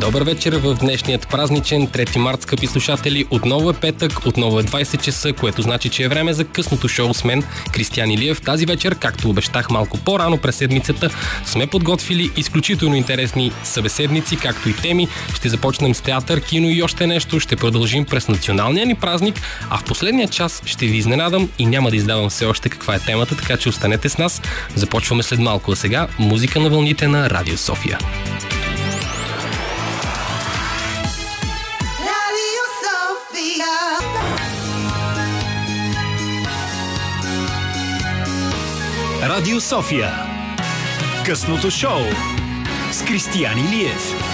[0.00, 3.24] Добър вечер в днешният празничен 3 март, скъпи слушатели.
[3.30, 7.14] Отново е петък, отново е 20 часа, което значи, че е време за късното шоу
[7.14, 7.42] с мен,
[7.72, 8.40] Кристиан Илиев.
[8.40, 11.10] Тази вечер, както обещах малко по-рано през седмицата,
[11.44, 15.08] сме подготвили изключително интересни събеседници, както и теми.
[15.34, 17.40] Ще започнем с театър, кино и още нещо.
[17.40, 19.40] Ще продължим през националния ни празник,
[19.70, 23.00] а в последния час ще ви изненадам и няма да издавам все още каква е
[23.00, 24.42] темата, така че останете с нас.
[24.74, 25.72] Започваме след малко.
[25.72, 27.98] А сега музика на вълните на Радио София.
[39.22, 40.12] Радио София.
[41.26, 42.00] Късното шоу
[42.92, 44.27] с Кристиян Илиев.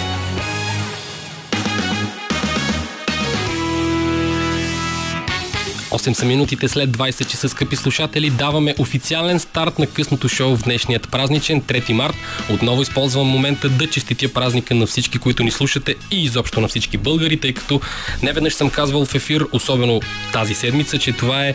[5.94, 8.30] 8 са минутите след 20 часа, скъпи слушатели.
[8.30, 12.14] Даваме официален старт на късното шоу в днешният празничен 3 март.
[12.50, 16.96] Отново използвам момента да честитя празника на всички, които ни слушате и изобщо на всички
[16.96, 17.80] българи, тъй като
[18.22, 20.00] не веднъж съм казвал в ефир, особено
[20.32, 21.54] тази седмица, че това е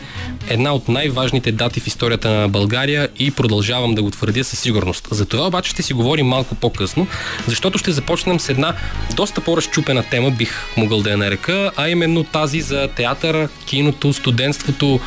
[0.50, 5.08] една от най-важните дати в историята на България и продължавам да го твърдя със сигурност.
[5.12, 7.08] За това обаче ще си говорим малко по-късно,
[7.48, 8.76] защото ще започнем с една
[9.16, 15.00] доста по-разчупена тема, бих могъл да я нарека, а именно тази за театъра, киното, студентството,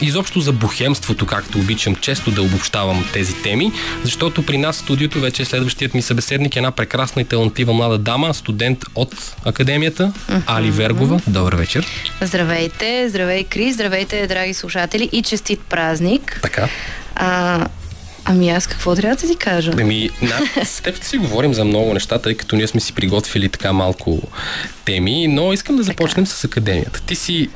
[0.00, 3.72] изобщо за бухемството, както обичам често да обобщавам тези теми,
[4.04, 7.98] защото при нас в студиото вече е следващият ми събеседник, една прекрасна и талантлива млада
[7.98, 10.12] дама, студент от академията,
[10.46, 11.20] Али Вергова.
[11.26, 11.86] Добър вечер.
[12.20, 16.38] Здравейте, здравей Крис, здравейте, драги слушатели и честит празник.
[16.42, 16.68] Така.
[17.14, 17.66] А,
[18.24, 19.72] ами аз какво трябва да ти кажа?
[19.80, 22.92] Ами, на, с теб ще си говорим за много неща, тъй като ние сме си
[22.92, 24.22] приготвили така малко
[24.84, 27.02] теми, но искам да започнем с академията.
[27.06, 27.48] Ти си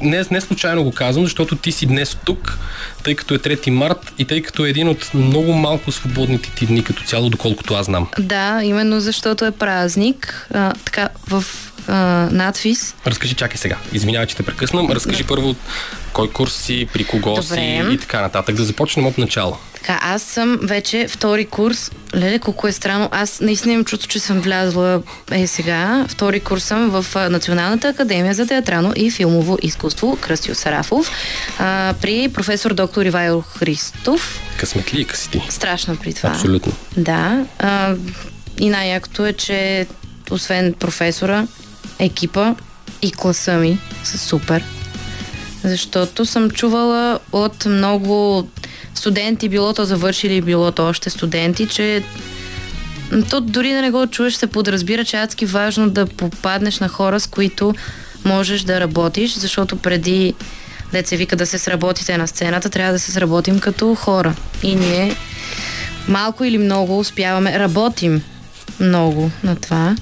[0.00, 2.58] не, не случайно го казвам, защото ти си днес тук,
[3.04, 6.66] тъй като е 3 март и тъй като е един от много малко свободните ти
[6.66, 8.06] дни като цяло, доколкото аз знам.
[8.18, 10.48] Да, именно защото е празник.
[10.54, 11.44] А, така, в
[11.88, 12.94] а, надвис.
[13.06, 13.76] Разкажи, чакай сега.
[13.92, 14.90] Извинявай, че те прекъснам.
[14.90, 15.54] Разкажи първо
[16.12, 17.42] кой курс си, при кого Добре.
[17.42, 18.54] си и така нататък.
[18.54, 19.56] Да започнем от начало.
[19.74, 21.90] Така, аз съм вече втори курс.
[22.14, 23.08] Леле, колко е странно.
[23.12, 26.06] Аз наистина имам чувство, че съм влязла е сега.
[26.08, 31.10] Втори курс съм в Националната академия за театрално и филмово изкуство Кръстио Сарафов
[31.58, 34.40] а, при професор доктор Ивайло Христов.
[34.58, 35.42] Късметлийка си ти.
[35.48, 36.28] Страшно при това.
[36.28, 36.72] Абсолютно.
[36.96, 37.44] Да.
[37.58, 37.94] А,
[38.60, 39.86] и най-якото е, че
[40.30, 41.46] освен професора,
[41.98, 42.54] екипа
[43.02, 44.64] и класа ми са супер.
[45.64, 48.48] Защото съм чувала от много
[48.94, 52.02] студенти, било то завършили, било то още студенти, че
[53.30, 56.88] то дори да не го чуеш, се подразбира, че е адски важно да попаднеш на
[56.88, 57.74] хора, с които
[58.24, 60.34] можеш да работиш, защото преди
[60.92, 64.34] деца вика да се сработите на сцената, трябва да се сработим като хора.
[64.62, 65.16] И ние
[66.08, 68.22] малко или много успяваме, работим
[68.80, 69.96] много на това.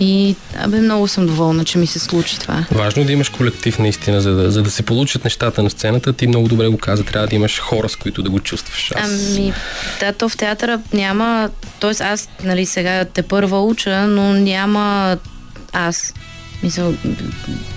[0.00, 2.64] И абе, много съм доволна, че ми се случи това.
[2.72, 6.12] Важно е да имаш колектив наистина, за да, за да се получат нещата на сцената.
[6.12, 8.92] Ти много добре го каза, трябва да имаш хора, с които да го чувстваш.
[8.96, 9.36] Аз...
[9.36, 9.52] Ами,
[10.00, 11.50] да, то в театъра няма...
[11.80, 15.16] Тоест аз, нали, сега те първа уча, но няма
[15.72, 16.14] аз.
[16.62, 17.14] Мисъл, м,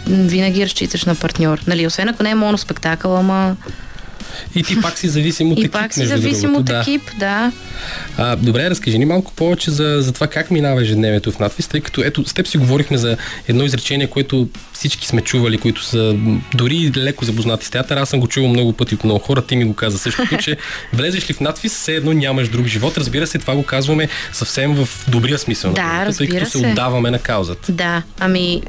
[0.07, 1.61] винаги разчиташ на партньор.
[1.67, 3.55] Нали, освен ако не е моноспектакъл, ама...
[4.55, 7.51] И ти пак си зависим от И екип, пак си зависим от екип, да.
[8.17, 11.81] А, добре, разкажи ни малко повече за, за това как минава ежедневието в надвис, тъй
[11.81, 13.17] като ето с теб си говорихме за
[13.47, 16.15] едно изречение, което всички сме чували, които са
[16.53, 17.97] дори леко запознати с театър.
[17.97, 20.57] Аз съм го чувал много пъти от много хора, ти ми го каза същото, че
[20.93, 22.97] влезеш ли в надвис, все едно нямаш друг живот.
[22.97, 25.71] Разбира се, това го казваме съвсем в добрия смисъл.
[25.71, 26.67] на Да, думата, тъй като се се.
[26.67, 27.71] отдаваме на каузата.
[27.71, 28.61] Да, ами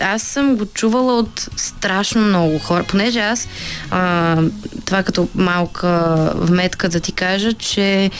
[0.00, 3.48] аз съм го чувала от страшно много хора, понеже аз
[3.90, 4.36] а,
[4.84, 8.10] това като малка вметка да ти кажа, че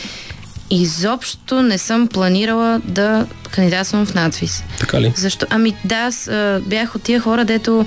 [0.70, 4.64] изобщо не съм планирала да кандидатствам в надвис.
[4.78, 5.12] Така ли?
[5.16, 5.46] Защо?
[5.50, 7.86] Ами да, аз а, бях от тия хора, дето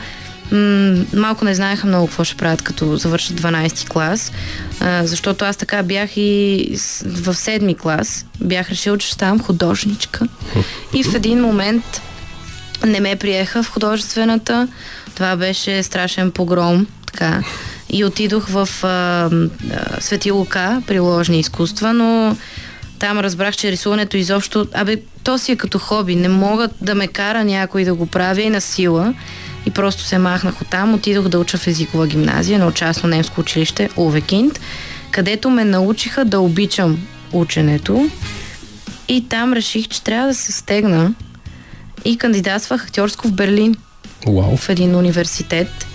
[0.52, 4.32] м- малко не знаеха много какво ще правят, като завършат 12 клас,
[4.80, 6.68] а, защото аз така бях и
[7.06, 8.26] в 7 клас.
[8.42, 10.28] Бях решила, че ще ставам художничка.
[10.94, 12.02] И в един момент
[12.86, 14.68] не ме приеха в художествената.
[15.16, 16.88] Това беше страшен погром.
[17.06, 17.44] Така.
[17.90, 19.30] И отидох в а, а,
[20.02, 22.36] Свети Лука, приложни изкуства, но
[23.00, 24.68] там разбрах, че рисуването изобщо...
[24.74, 26.16] Абе, то си е като хоби.
[26.16, 29.14] Не мога да ме кара някой да го правя и на сила.
[29.66, 30.94] И просто се махнах от там.
[30.94, 34.60] Отидох да уча в езикова гимназия на частно немско училище Увекинд,
[35.12, 37.00] където ме научиха да обичам
[37.34, 38.10] ученето.
[39.08, 41.14] И там реших, че трябва да се стегна
[42.06, 43.76] и кандидатствах актьорско в Берлин
[44.28, 44.58] Уау.
[44.58, 45.88] в един университет,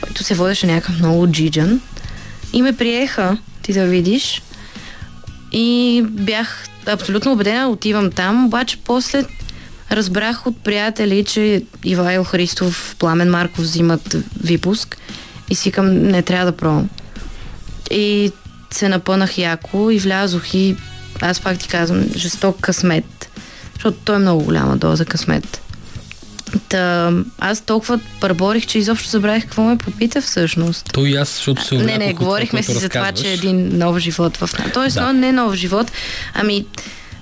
[0.00, 1.80] който се водеше някакъв много джиджан.
[2.52, 4.42] И ме приеха, ти да видиш.
[5.52, 9.24] И бях абсолютно убедена, отивам там, обаче после
[9.92, 14.96] разбрах от приятели, че Ивайло Христов, Пламен Марков взимат випуск
[15.50, 16.88] и си към не трябва да пробвам.
[17.90, 18.32] И
[18.70, 20.76] се напънах яко и влязох и
[21.20, 23.27] аз пак ти казвам, жесток късмет,
[23.78, 25.60] защото той е много голяма доза късмет.
[26.68, 30.90] Та, аз толкова пърборих, че изобщо забравих какво ме попита всъщност.
[30.92, 33.98] То и аз, защото се Не, не, говорихме си за това, че е един нов
[33.98, 34.72] живот в нас.
[34.74, 35.06] Тоест, Да.
[35.06, 35.12] да.
[35.12, 35.92] не нов живот,
[36.34, 36.66] ами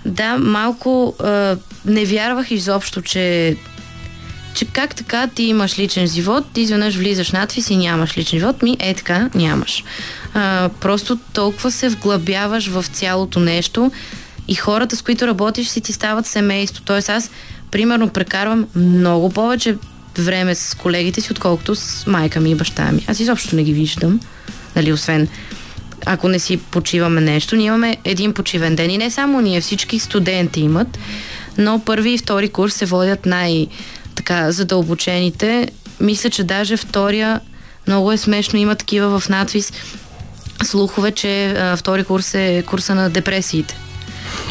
[0.04, 3.56] да, малко а, не вярвах изобщо, че
[4.54, 8.62] че как така ти имаш личен живот, ти изведнъж влизаш надвис и нямаш личен живот,
[8.62, 9.84] ми е така, нямаш.
[10.34, 13.90] А, просто толкова се вглъбяваш в цялото нещо
[14.48, 16.82] и хората, с които работиш, си ти стават семейство.
[16.84, 17.30] Тоест аз,
[17.70, 19.76] примерно, прекарвам много повече
[20.18, 23.04] време с колегите си, отколкото с майка ми и баща ми.
[23.08, 24.20] Аз изобщо не ги виждам,
[24.76, 25.28] нали, освен
[26.06, 27.56] ако не си почиваме нещо.
[27.56, 30.98] Ние имаме един почивен ден и не само ние, всички студенти имат,
[31.58, 33.66] но първи и втори курс се водят най-
[34.14, 35.68] така задълбочените.
[36.00, 37.40] Мисля, че даже втория
[37.86, 39.72] много е смешно, има такива в надвис
[40.64, 43.76] слухове, че а, втори курс е курса на депресиите.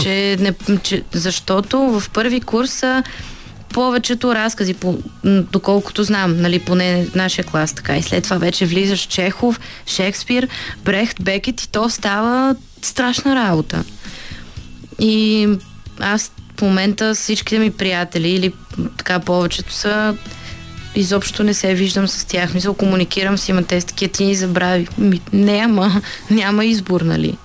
[0.02, 2.84] Че, не, че, защото в първи курс
[3.76, 7.98] повечето разкази, по, доколкото знам, нали, поне нашия клас така.
[7.98, 10.48] И след това вече влизаш Чехов, Шекспир,
[10.86, 13.84] Брехт, Бекет и то става страшна работа.
[15.00, 15.48] И
[16.00, 18.54] аз в момента всичките ми приятели или
[18.98, 20.16] така повечето са
[20.96, 22.54] изобщо не се виждам с тях.
[22.54, 24.88] Мисля, комуникирам с има те такива ти ни забрави.
[24.98, 27.38] Ми, няма, няма избор, нали?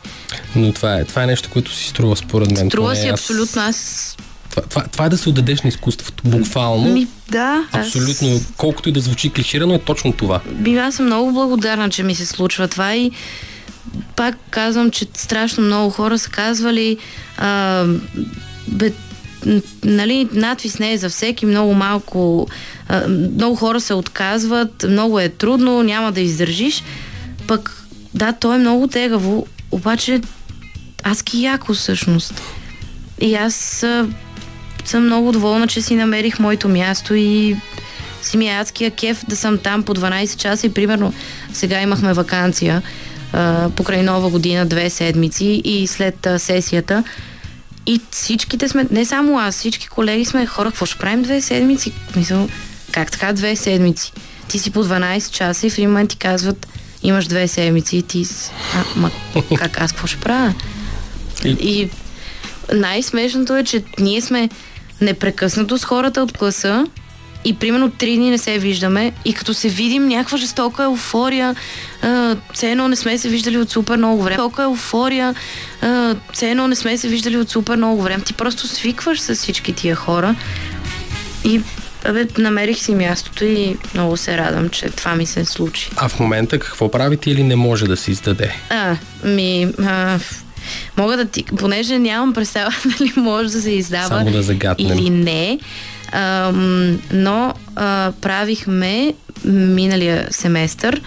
[0.56, 2.66] Но това е, това е нещо, което си струва според мен.
[2.66, 3.62] Струва си аз- абсолютно.
[3.62, 4.16] Аз
[4.50, 6.92] Това, това, това е да се отдадеш на изкуството, буквално.
[6.92, 10.40] ми, да, аз- Абсолютно, колкото и да звучи клиширано, е точно това.
[10.46, 13.10] Би, аз съм много благодарна, че ми се случва това и
[14.16, 16.96] пак казвам, че страшно много хора са казвали
[17.36, 17.84] а,
[18.68, 18.92] бе,
[19.84, 22.48] нали, надвис не е за всеки, много малко,
[22.88, 26.82] а, много хора се отказват, много е трудно, няма да издържиш.
[27.46, 30.20] Пък, да, то е много тегаво, обаче
[31.04, 32.42] аз ки яко всъщност.
[33.20, 33.84] И аз
[34.84, 37.56] съм много доволна, че си намерих моето място и
[38.22, 41.14] си ми е адския кеф да съм там по 12 часа и примерно
[41.52, 42.82] сега имахме вакансия
[43.32, 47.04] а, покрай нова година, две седмици и след а, сесията
[47.86, 51.92] и всичките сме, не само аз, всички колеги сме хора, какво ще правим две седмици?
[52.16, 52.48] Мисъл,
[52.92, 54.12] как така две седмици?
[54.48, 56.66] Ти си по 12 часа и в един момент ти казват
[57.02, 58.26] имаш две седмици и ти
[58.74, 59.10] а, ма,
[59.58, 60.54] как аз какво ще правя?
[61.44, 61.88] И- И
[62.72, 64.48] най-смешното е, че ние сме
[65.00, 66.86] непрекъснато с хората от класа
[67.44, 71.54] и примерно три дни не се виждаме и като се видим някаква жестока еуфория,
[72.54, 74.34] все едно не сме се виждали от супер много време.
[74.34, 75.34] Жестока еуфория,
[76.32, 78.24] все едно не сме се виждали от супер много време.
[78.24, 80.34] Ти просто свикваш с всички тия хора
[81.44, 81.60] и
[82.04, 85.90] абе, намерих си мястото и много се радвам, че това ми се случи.
[85.96, 88.54] А в момента какво правите или не може да се издаде?
[88.70, 90.18] А, ми, а,
[90.96, 94.98] мога да ти, понеже нямам представа дали може да се издава Само да загатнем.
[94.98, 95.58] или не,
[96.12, 99.14] ам, но а, правихме
[99.44, 101.00] миналия семестър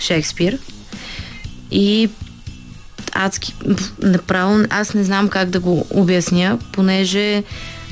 [0.00, 0.58] Шекспир
[1.70, 2.08] и
[3.12, 3.54] адски,
[4.02, 7.42] направо, аз не знам как да го обясня, понеже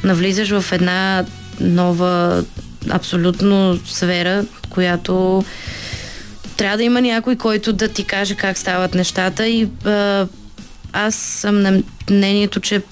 [0.04, 1.24] навлизаш в една
[1.60, 2.44] нова
[2.90, 5.44] абсолютно сфера, която
[6.56, 10.26] трябва да има някой, който да ти каже как стават нещата и а,
[10.94, 12.82] аз съм на мнението, че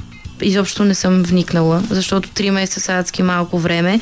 [0.43, 4.01] изобщо не съм вникнала, защото три месеца са адски малко време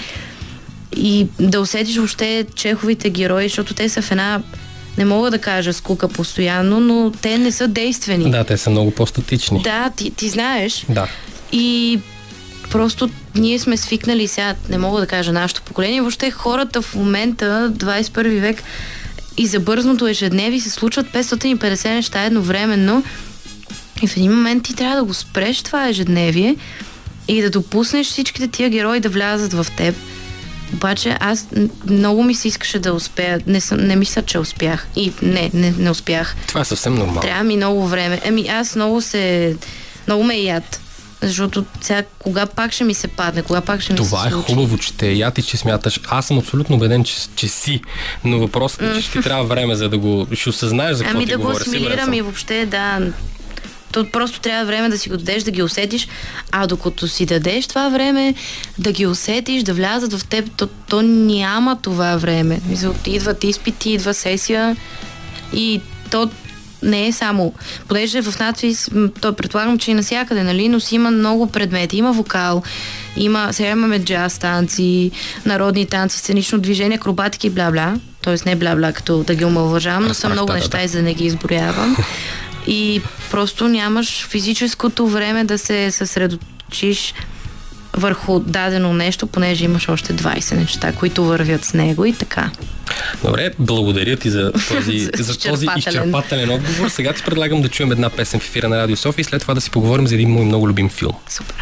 [0.96, 4.42] и да усетиш въобще чеховите герои, защото те са в една
[4.98, 8.30] не мога да кажа скука постоянно, но те не са действени.
[8.30, 9.62] Да, те са много по-статични.
[9.62, 10.84] Да, ти, ти знаеш.
[10.88, 11.06] Да.
[11.52, 12.00] И
[12.70, 17.72] просто ние сме свикнали сега, не мога да кажа нашето поколение, въобще хората в момента,
[17.76, 18.62] 21 век,
[19.36, 23.04] и за бързното ежедневие се случват 550 неща едновременно
[24.02, 26.56] и в един момент ти трябва да го спреш това ежедневие
[27.28, 29.94] и да допуснеш всичките тия герои да влязат в теб.
[30.74, 31.46] Обаче аз
[31.86, 33.40] много ми се искаше да успея.
[33.46, 34.86] Не, съм, не мисля, че успях.
[34.96, 36.36] И не, не, не успях.
[36.46, 37.20] Това е съвсем нормално.
[37.20, 38.20] Трябва ми много време.
[38.24, 39.56] Еми, аз много се...
[40.06, 40.80] Много ме яд.
[41.22, 44.30] Защото сега, кога пак ще ми се падне, кога пак ще ми Това се е
[44.30, 44.46] случи.
[44.52, 46.00] хубаво, че те яд и че смяташ.
[46.08, 47.80] Аз съм абсолютно убеден, че, че си.
[48.24, 51.18] Но въпросът е, че ще ти трябва време, за да го ще осъзнаеш за какво
[51.18, 51.64] Ами ти да го говоря.
[51.64, 52.14] Сигурен асимилирам съм.
[52.14, 52.98] и въобще, да.
[53.92, 56.08] То просто трябва време да си го дадеш, да ги усетиш,
[56.52, 58.34] а докато си дадеш това време,
[58.78, 62.60] да ги усетиш, да влязат в теб, то, то няма това време.
[63.06, 64.76] Идват изпити, идва сесия
[65.52, 65.80] и
[66.10, 66.30] то
[66.82, 67.52] не е само,
[67.88, 71.96] понеже в надпис, м, то предполагам, че и навсякъде, нали, но си има много предмети.
[71.96, 72.62] Има вокал,
[73.16, 75.10] има, сега имаме джаз танци,
[75.46, 77.94] народни танци, сценично движение, акробатики и бла-бла.
[78.22, 80.84] Тоест не бла-бла, като да ги омалважавам, но са много да, да, неща да.
[80.84, 81.96] и за да не ги изброявам.
[82.66, 87.14] И просто нямаш физическото време да се съсредоточиш
[87.92, 92.50] върху дадено нещо, понеже имаш още 20 неща, които вървят с него и така.
[93.24, 96.88] Добре, благодаря ти за този, За този изчерпателен отговор.
[96.88, 99.54] Сега ти предлагам да чуем една песен в ефира на Радио София и след това
[99.54, 101.12] да си поговорим за един мой много любим филм.
[101.28, 101.56] Супер.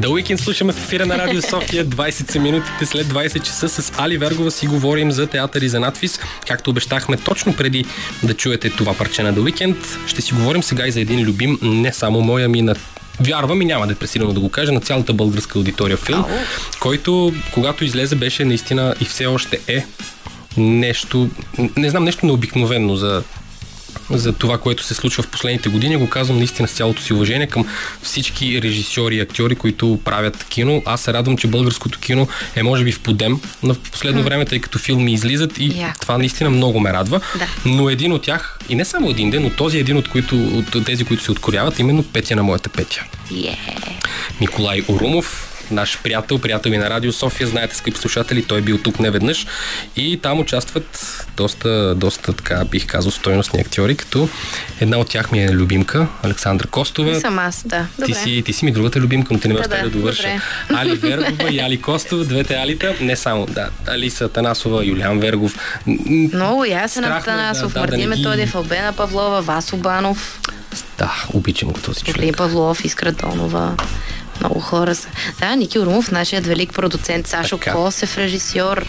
[0.00, 1.86] The Weekend слушаме в ефира на Радио София.
[1.86, 5.80] 20 са минутите след 20 часа с Али Вергова си говорим за театър и за
[5.80, 6.20] надпис.
[6.46, 7.84] Както обещахме точно преди
[8.22, 9.76] да чуете това парче на The Weekend,
[10.06, 12.74] ще си говорим сега и за един любим, не само моя, ми на
[13.20, 16.24] Вярвам и няма да е пресилено да го кажа на цялата българска аудитория филм,
[16.80, 19.86] който когато излезе беше наистина и все още е
[20.56, 21.30] нещо,
[21.76, 23.22] не знам, нещо необикновено за
[24.10, 25.96] за това, което се случва в последните години.
[25.96, 27.66] Го казвам наистина с цялото си уважение към
[28.02, 30.82] всички режисьори и актьори, които правят кино.
[30.86, 34.60] Аз се радвам, че българското кино е може би в подем на последно време, тъй
[34.60, 36.00] като филми излизат и Яко.
[36.00, 37.20] това наистина много ме радва.
[37.38, 37.46] Да.
[37.64, 40.84] Но един от тях, и не само един ден, но този един от, които, от
[40.86, 43.04] тези, които се откоряват, е именно Петя на моята Петя.
[43.32, 43.56] Yeah.
[44.40, 48.78] Николай Орумов, наш приятел, приятел и на Радио София, знаете, скъпи слушатели, той е бил
[48.78, 49.46] тук неведнъж
[49.96, 50.98] и там участват
[51.36, 54.28] доста, доста така, бих казал, стойностни актьори, като
[54.80, 57.10] една от тях ми е любимка, Александра Костова.
[57.10, 57.86] Не съм аз, да.
[57.96, 58.14] Ти Добре.
[58.14, 60.22] си, ти си ми другата любимка, но ти не ме Да, да, да, довърша.
[60.22, 60.40] добре.
[60.72, 65.54] Али Вергова и Али Костова, двете Алита, не само, да, Алиса Танасова, Юлиан Вергов.
[66.06, 70.40] Много ясен Атанасов, да, да, да Мартин ги- Методиев, Албена Павлова, Васо Банов,
[70.98, 72.36] Да, обичам го този човек.
[72.36, 73.76] Павлов, Искра Донова.
[74.40, 75.08] Много хора са.
[75.40, 77.72] Да, Ники Урумов, нашият велик продуцент, Сашо Така.
[77.72, 78.86] Косев, режисьор,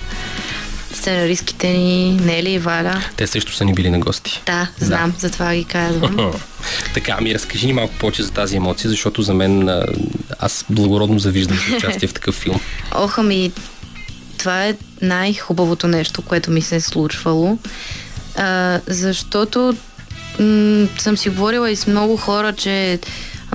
[0.93, 3.03] сценаристките ни, Нели и Валя.
[3.17, 4.41] Те също са ни били на гости.
[4.45, 6.31] Да, знам, затова ги казвам.
[6.93, 9.69] Така, ми разкажи ни малко повече за тази емоция, защото за мен
[10.39, 12.59] аз благородно завиждам за участие в такъв филм.
[12.95, 13.51] Оха ми,
[14.37, 17.57] това е най-хубавото нещо, което ми се е случвало.
[18.37, 19.75] А, защото
[20.39, 22.99] м- съм си говорила и с много хора, че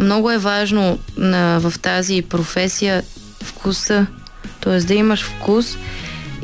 [0.00, 3.02] много е важно на, в тази професия
[3.42, 4.06] вкуса.
[4.60, 4.78] Т.е.
[4.78, 5.76] да имаш вкус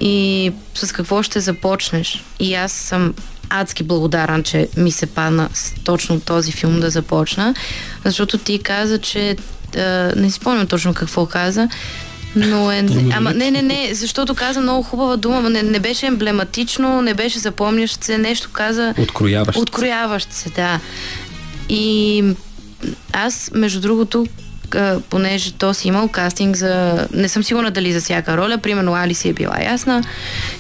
[0.01, 2.25] и с какво ще започнеш.
[2.41, 3.15] И аз съм
[3.49, 7.55] адски благодарен, че ми се падна с точно този филм да започна,
[8.05, 9.37] защото ти каза, че
[9.77, 9.81] а,
[10.17, 11.69] не си спомням точно какво каза,
[12.37, 12.87] но е...
[13.15, 17.15] Ама не, не, не, защото каза много хубава дума, ама не, не беше емблематично, не
[17.15, 18.95] беше запомнящ се, нещо каза...
[18.99, 19.59] Открояващ.
[19.59, 20.81] Открояващ се, да.
[21.69, 22.25] И
[23.13, 24.27] аз, между другото,
[25.11, 27.07] понеже то си имал кастинг за...
[27.13, 30.03] Не съм сигурна дали за всяка роля, примерно Али си е била ясна.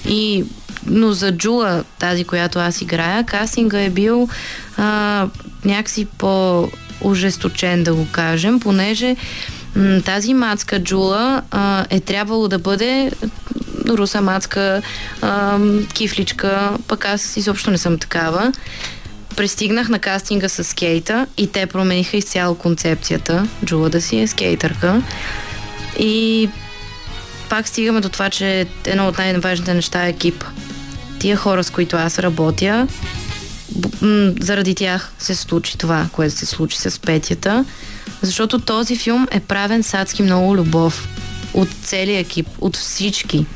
[0.09, 0.45] И,
[0.87, 4.29] но за Джула, тази, която аз играя, кастинга е бил
[4.77, 5.27] а,
[5.65, 9.17] някакси по-ожесточен, да го кажем, понеже
[9.77, 13.11] м, тази мацка Джула а, е трябвало да бъде
[13.89, 14.83] руса мацка,
[15.23, 15.59] а,
[15.95, 18.53] кифличка, пък аз изобщо не съм такава.
[19.37, 23.49] Пристигнах на кастинга с скейта и те промениха изцяло концепцията.
[23.65, 25.03] Джула да си е скейтърка.
[25.99, 26.49] И
[27.49, 30.47] пак стигаме до това, че едно от най-важните неща е екипа.
[31.19, 32.89] Тия хора, с които аз работя,
[34.41, 37.65] заради тях се случи това, което се случи с Петята,
[38.23, 41.09] защото този филм е правен с адски много любов
[41.55, 43.47] от целия екип, от всички,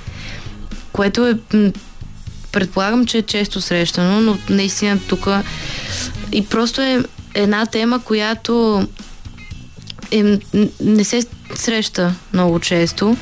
[0.92, 1.35] което е
[2.56, 5.28] предполагам, че е често срещано, но наистина тук
[6.32, 7.02] и просто е
[7.34, 8.84] една тема, която
[10.10, 10.38] е,
[10.80, 13.16] не се среща много често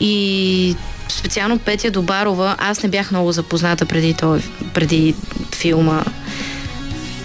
[0.00, 0.76] и
[1.08, 4.42] специално Петя Добарова, аз не бях много запозната преди, той,
[4.74, 5.14] преди
[5.54, 6.04] филма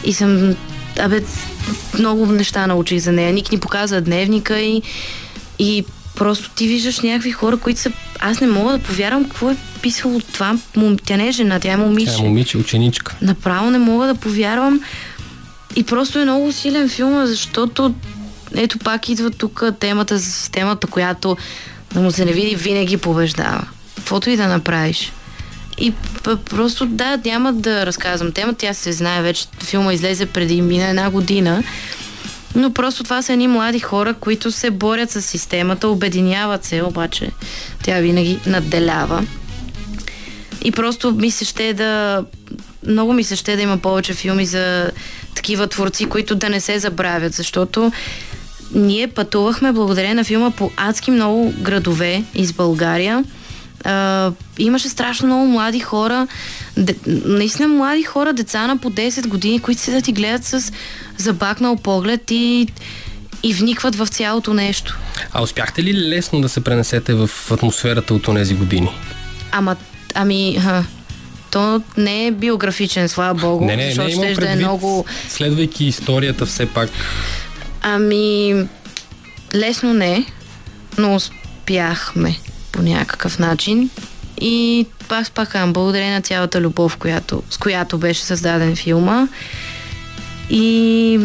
[0.04, 0.56] и съм
[1.00, 1.24] абе,
[2.00, 3.34] много неща научих за нея.
[3.34, 4.82] Ник ни показа дневника и,
[5.60, 7.92] и просто ти виждаш някакви хора, които са...
[8.20, 10.58] Аз не мога да повярвам какво е писало това.
[10.76, 10.98] Мом...
[11.06, 12.12] Тя не е жена, тя е момиче.
[12.12, 13.16] Тя е момиче, ученичка.
[13.22, 14.82] Направо не мога да повярвам.
[15.76, 17.94] И просто е много силен филм, защото
[18.56, 21.38] ето пак идва тук темата за системата, която
[21.94, 23.68] да му се не види, винаги побеждава.
[23.96, 25.12] Каквото и да направиш.
[25.78, 25.94] И
[26.50, 31.10] просто да, няма да разказвам темата, тя се знае вече, филма излезе преди мина една
[31.10, 31.64] година,
[32.56, 37.32] но просто това са едни млади хора, които се борят с системата, обединяват се, обаче
[37.84, 39.26] тя винаги надделява.
[40.64, 42.24] И просто ми се ще да...
[42.88, 44.92] Много ми се ще да има повече филми за
[45.36, 47.92] такива творци, които да не се забравят, защото
[48.76, 53.24] ние пътувахме благодарение на филма по адски много градове из България,
[53.84, 56.28] А, имаше страшно много млади хора,
[56.78, 60.72] де, наистина млади хора, деца на по 10 години, които се да ти гледат с
[61.18, 62.68] забакнал поглед и,
[63.44, 64.98] и вникват в цялото нещо.
[65.32, 68.90] А успяхте ли лесно да се пренесете в атмосферата от тези години?
[69.52, 69.76] Ама,
[70.16, 70.84] ами, ха,
[71.52, 75.06] то не е биографичен, слава богу, Не, не, защото не ще да е много...
[75.30, 76.90] следвайки историята все пак.
[77.82, 78.56] Ами,
[79.56, 80.26] лесно не,
[80.98, 82.40] но успяхме
[82.74, 83.90] по някакъв начин.
[84.42, 89.28] И пак пак казвам, благодарение на цялата любов, която, с която беше създаден филма.
[90.50, 91.20] И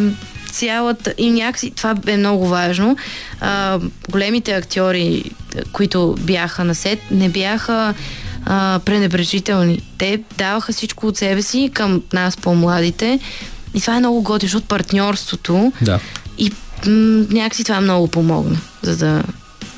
[0.53, 1.15] цялата...
[1.19, 2.97] И някакси това е много важно.
[3.41, 3.79] А,
[4.11, 5.25] големите актьори,
[5.73, 7.95] които бяха на сет, не бяха
[8.45, 9.83] а, пренебрежителни.
[9.99, 13.21] Те даваха всичко от себе си към нас, по-младите.
[13.75, 16.01] И това е много готино, защото партньорството Да.
[16.39, 16.53] и
[16.87, 19.23] м- някакси това много помогна, за да,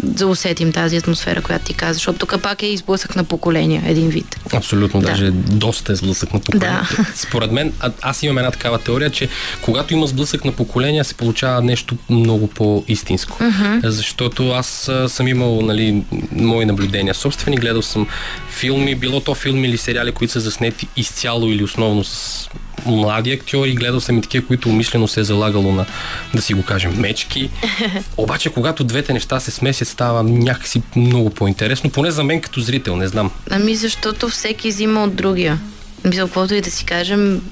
[0.02, 4.08] да усетим тази атмосфера, която ти каза, защото тук пак е изблъсък на поколения, един
[4.08, 4.40] вид.
[4.52, 5.06] Абсолютно, Да.
[5.06, 6.88] даже доста е сблъсък на поколения.
[6.96, 7.04] Да.
[7.14, 9.28] Според мен, а, аз имам една такава теория, че
[9.62, 13.38] когато има сблъсък на поколения, се получава нещо много по-истинско.
[13.84, 16.02] Защото аз съм имал нали,
[16.32, 18.06] мои наблюдения собствени, гледал съм
[18.50, 22.48] филми, било то филми или сериали, които са заснети изцяло или основно с
[22.86, 25.86] млади актьори, гледал съм и такива, които умишлено се е залагало на,
[26.34, 27.50] да си го кажем, мечки.
[28.16, 32.96] Обаче, когато двете неща се смесят, става някакси много по-интересно, поне за мен като зрител,
[32.96, 33.30] не знам.
[33.50, 35.60] Ами защото всеки взима от другия.
[36.04, 37.42] Мисля, каквото и да си кажем,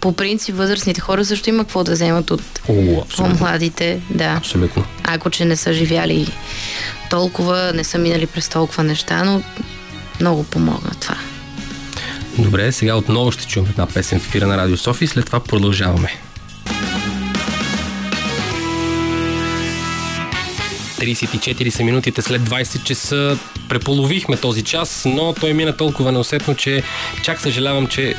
[0.00, 4.00] по принцип възрастните хора също има какво да вземат от О, по-младите.
[4.10, 4.34] Да.
[4.38, 4.84] Абсолютно.
[5.04, 6.26] Ако че не са живяли
[7.10, 9.42] толкова, не са минали през толкова неща, но
[10.20, 11.16] много помогна това.
[12.38, 15.40] Добре, сега отново ще чуем една песен в ефира на Радио София и след това
[15.40, 16.12] продължаваме.
[20.98, 23.38] 34 са минутите след 20 часа.
[23.68, 26.82] Преполовихме този час, но той мина толкова неусетно, че
[27.22, 28.14] чак съжалявам, че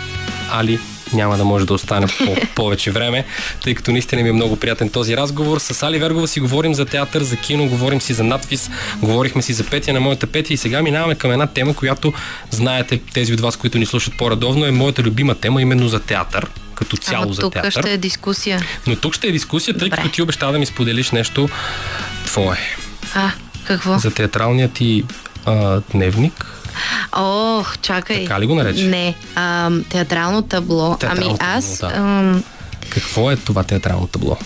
[0.51, 0.79] Али
[1.13, 3.25] няма да може да остане по повече време,
[3.63, 5.59] тъй като наистина ми е много приятен този разговор.
[5.59, 8.69] С Али Вергова си говорим за театър, за кино, говорим си за надпис,
[9.01, 12.13] говорихме си за петия на моята петия и сега минаваме към една тема, която
[12.51, 16.47] знаете тези от вас, които ни слушат по-редовно, е моята любима тема именно за театър,
[16.75, 17.71] като цяло Ама за тук театър.
[17.71, 18.61] ще е дискусия.
[18.87, 19.97] Но тук ще е дискусия, тъй Добре.
[20.01, 21.49] като ти обеща да ми споделиш нещо
[22.25, 22.57] твое.
[23.13, 23.31] А,
[23.63, 23.97] какво?
[23.97, 25.03] За театралния ти
[25.45, 26.45] а, дневник.
[27.15, 28.23] Ох, чакай.
[28.23, 28.83] Така ли го нарече?
[28.83, 30.95] Не, а, театрално табло.
[30.95, 31.77] Театрално ами табло, аз...
[31.79, 31.91] да.
[31.95, 32.43] ам,
[32.89, 34.37] Какво е това театрално табло?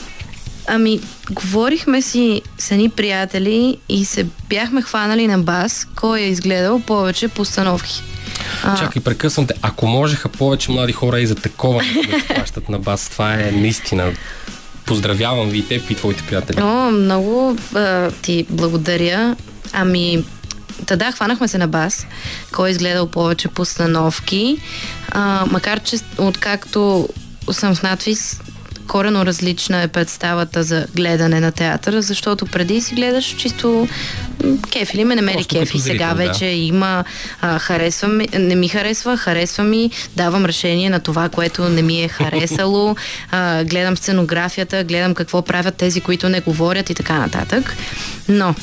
[0.68, 1.00] Ами,
[1.32, 7.28] говорихме си с едни приятели и се бяхме хванали на бас, кой е изгледал повече
[7.28, 8.04] постановки.
[8.64, 9.54] А, Чакай, прекъсвам те.
[9.62, 13.52] Ако можеха повече млади хора и за такова да се плащат на бас, това е
[13.52, 14.12] наистина.
[14.86, 16.62] Поздравявам ви и теб и твоите приятели.
[16.62, 19.36] О, много а, ти благодаря.
[19.74, 20.24] Ами,
[20.86, 22.08] Та да, хванахме се на бас.
[22.52, 24.58] Кой е изгледал повече постановки.
[25.10, 27.10] А, макар, че откакто
[27.52, 28.40] съм в надвис,
[28.88, 33.88] корено различна е представата за гледане на театър, защото преди си гледаш чисто
[34.44, 35.66] м, кефи ли ме, ли Просто кефи.
[35.66, 36.16] като зрител, Сега да.
[36.16, 37.04] вече има,
[37.42, 42.04] а, харесва ми, не ми харесва, харесва ми, давам решение на това, което не ми
[42.04, 42.96] е харесало,
[43.32, 47.76] а, гледам сценографията, гледам какво правят тези, които не говорят и така нататък.
[48.30, 48.56] Но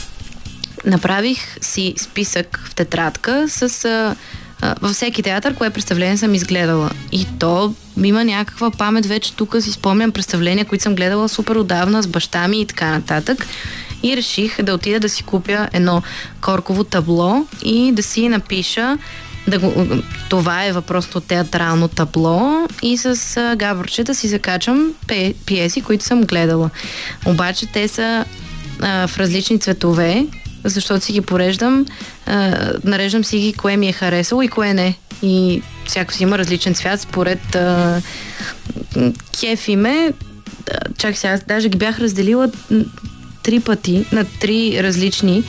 [0.87, 4.17] направих си списък в тетрадка с а,
[4.61, 6.91] а, във всеки театър, кое представление съм изгледала.
[7.13, 12.03] И то има някаква памет вече тук си спомням представления, които съм гледала супер отдавна
[12.03, 13.47] с баща ми и така нататък.
[14.03, 16.03] И реших да отида да си купя едно
[16.41, 18.99] корково табло и да си напиша
[19.49, 19.87] да го,
[20.29, 26.23] това е въпросното театрално табло и с а, габърчета си закачам пе, пиеси, които съм
[26.23, 26.71] гледала.
[27.27, 28.25] Обаче те са
[28.81, 30.27] а, в различни цветове,
[30.65, 31.87] защото си ги пореждам,
[32.27, 34.95] а, нареждам си ги кое ми е харесало и кое не.
[35.23, 38.01] И всяко си има различен цвят според а,
[38.97, 40.13] м, кефи ме.
[40.73, 42.51] А, Чак сега, даже ги бях разделила
[43.43, 45.45] три пъти на три различни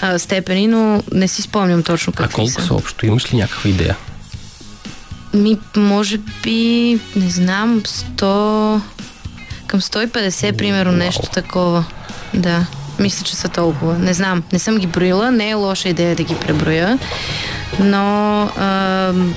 [0.00, 2.62] а, степени, но не си спомням точно А какви колко са.
[2.62, 3.06] са общо?
[3.06, 3.96] Имаш ли някаква идея?
[5.34, 6.60] Ми, може би,
[7.16, 8.80] не знам, 100...
[9.66, 11.84] Към 150, примерно, нещо такова.
[12.34, 12.66] Да,
[12.98, 13.98] мисля, че са толкова.
[13.98, 16.98] Не знам, не съм ги броила, не е лоша идея да ги преброя,
[17.80, 18.40] но...
[18.56, 19.34] ам,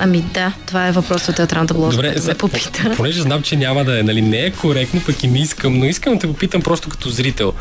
[0.00, 1.96] Ами да, това е въпрос от театралната блост.
[1.96, 2.92] Добре, Добре, за, попита.
[2.96, 5.84] понеже знам, че няма да е, нали, не е коректно, пък и не искам, но
[5.84, 7.52] искам да те попитам просто като зрител.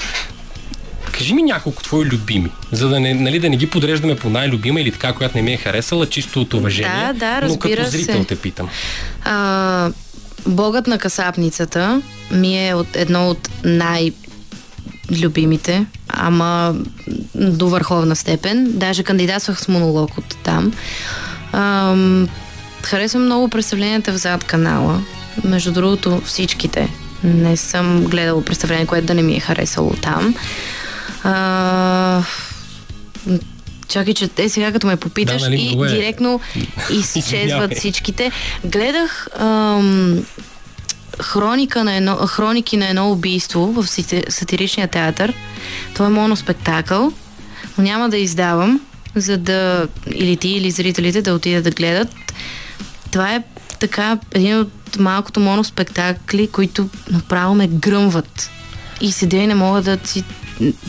[1.11, 4.81] Кажи ми няколко твои любими, за да не, нали, да не ги подреждаме по най-любима
[4.81, 7.13] или така, която не ми е харесала, чисто от уважение.
[7.13, 8.27] Да, да, но като разбира зрител се.
[8.27, 8.69] те питам.
[9.25, 9.89] А,
[10.45, 14.11] Богът на касапницата ми е от едно от най-
[15.11, 16.75] любимите, ама
[17.35, 18.65] до върховна степен.
[18.69, 20.73] Даже кандидатствах с монолог от там.
[21.53, 22.27] Ам,
[22.81, 25.01] харесвам много представленията в зад канала.
[25.43, 26.89] Между другото, всичките.
[27.23, 30.35] Не съм гледала представление, което да не ми е харесало там.
[31.23, 32.23] А,
[33.87, 35.87] чакай, че те сега като ме попиташ Да, нали, и е.
[35.87, 36.39] директно
[37.15, 38.31] изчезват всичките.
[38.65, 40.25] Гледах ам,
[41.21, 45.33] хроника на едно, хроники на едно убийство в сати- сатиричния театър.
[45.93, 47.11] Това е моноспектакъл,
[47.77, 48.81] но няма да издавам,
[49.15, 52.09] за да или ти, или зрителите да отидат да гледат.
[53.11, 53.43] Това е
[53.79, 58.49] така един от малкото моноспектакли, които направо ме гръмват.
[59.01, 60.23] И седя и не мога да си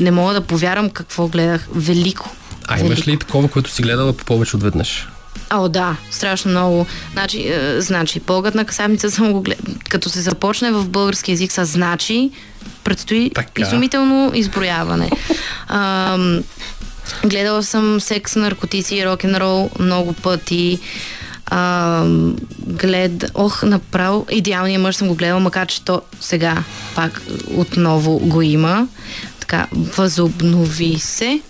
[0.01, 1.69] не мога да повярвам какво гледах.
[1.75, 2.31] Велико.
[2.69, 3.11] А имаш Велико.
[3.11, 5.09] ли такова, което си гледала по повече от веднъж?
[5.51, 6.87] О, да, страшно много.
[7.13, 8.21] Значи, е, значи
[8.55, 9.75] на касабница съм го гледал.
[9.89, 12.31] Като се започне в български язик с значи,
[12.85, 13.63] предстои Така.
[13.63, 15.11] изумително изброяване.
[15.69, 16.43] Ам,
[17.25, 20.79] гледала съм секс, наркотици и рок-н-рол много пъти.
[21.51, 23.31] Ам, глед...
[23.35, 27.23] Ох, направо идеалният мъж съм го гледала, макар че то сега пак
[27.55, 28.89] отново го има.
[29.41, 31.41] Така, възобнови се.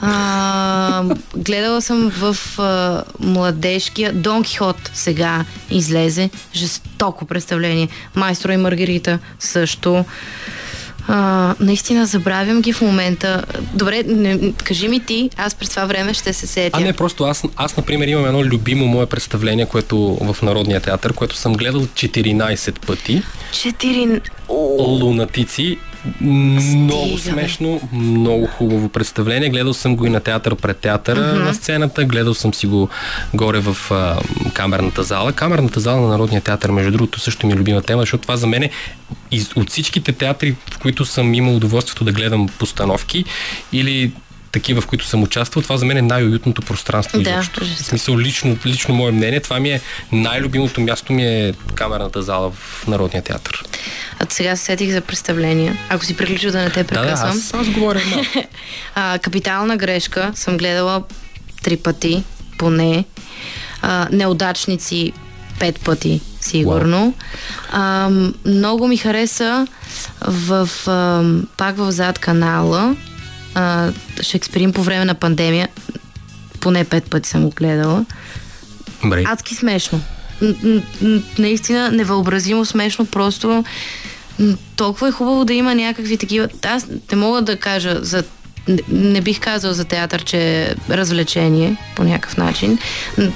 [0.00, 1.04] А,
[1.36, 6.30] гледала съм в а, младежкия Дон Кихот сега излезе.
[6.54, 7.88] Жестоко представление.
[8.14, 10.04] Майстро и Маргарита също.
[11.08, 13.44] А, наистина забравям ги в момента.
[13.74, 16.78] Добре, не, кажи ми ти, аз през това време ще се сетя.
[16.78, 21.12] А не, просто аз, аз, например, имам едно любимо мое представление, което в Народния театър,
[21.12, 23.22] което съм гледал 14 пъти.
[23.52, 24.20] Четири...
[24.48, 25.78] О, Лунатици.
[26.20, 29.48] Много смешно, много хубаво представление.
[29.48, 31.44] Гледал съм го и на театър пред театъра mm-hmm.
[31.44, 32.04] на сцената.
[32.04, 32.88] Гледал съм си го
[33.34, 34.16] горе в а,
[34.52, 35.32] камерната зала.
[35.32, 38.46] Камерната зала на Народния театър, между другото, също ми е любима тема, защото това за
[38.46, 38.70] мен е
[39.30, 43.24] из, от всичките театри, в които съм имал удоволствието да гледам постановки
[43.72, 44.12] или
[44.52, 47.64] такива, в които съм участвал, това за мен е най-уютното пространство Да, изобщо.
[47.64, 49.80] В смисъл, лично, лично мое мнение, това ми е
[50.12, 53.64] най-любимото място ми е камерната зала в Народния театър.
[54.18, 55.78] а сега се сетих за представления.
[55.88, 57.30] Ако си приключил да не те Да, да, прекъсвам.
[57.30, 58.24] аз, аз говоря малко.
[58.94, 61.02] А, капитална грешка съм гледала
[61.62, 62.22] три пъти,
[62.58, 63.04] поне.
[63.82, 65.12] А, неудачници
[65.58, 67.14] пет пъти, сигурно.
[67.72, 68.10] А,
[68.44, 69.66] много ми хареса
[70.20, 71.22] в, а,
[71.56, 72.96] пак в зад канала
[73.56, 73.90] а,
[74.22, 75.68] Шекспирин по време на пандемия.
[76.60, 78.04] Поне пет пъти съм го гледала.
[79.02, 79.24] Добре.
[79.26, 80.00] Адски смешно.
[81.38, 83.64] Наистина невъобразимо смешно, просто
[84.76, 86.48] толкова е хубаво да има някакви такива.
[86.64, 88.24] Аз не мога да кажа за.
[88.88, 92.78] не- бих казал за театър, че е развлечение по някакъв начин.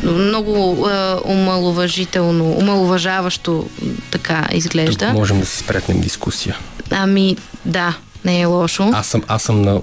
[0.03, 0.53] Много
[0.89, 0.93] е,
[1.25, 3.69] омалуважително, омалуважаващо
[4.11, 5.13] така Тук изглежда.
[5.13, 6.57] можем да си спретнем дискусия.
[6.91, 8.91] Ами, да, не е лошо.
[8.93, 9.81] Аз съм, аз съм на...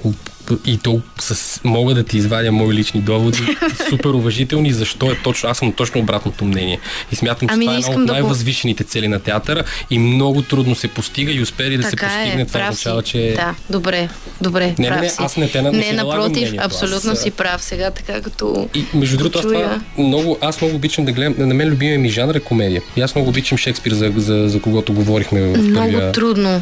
[0.65, 3.58] И то с, мога да ти извадя мои лични доводи,
[3.89, 6.80] супер уважителни, защо е точно, аз съм точно обратното мнение.
[7.12, 10.41] И смятам, че Ами, това не е искам от най-възвишените цели на театъра и много
[10.41, 13.34] трудно се постига и успели да се Така постигне, е, това означава, че...
[13.36, 14.10] Да, добре,
[14.41, 15.15] добре, Не, не, прав не, си.
[15.19, 18.69] аз не те не Не, напротив, мнението, аз, абсолютно а, си прав сега, така като...
[18.76, 21.47] И между другото, аз това много, аз много обичам да гледам.
[21.47, 22.82] На мен любимия ми жанр е комедия.
[22.95, 26.12] И аз много обичам Шекспир, за, за, за когото говорихме в Много първия...
[26.12, 26.62] трудно.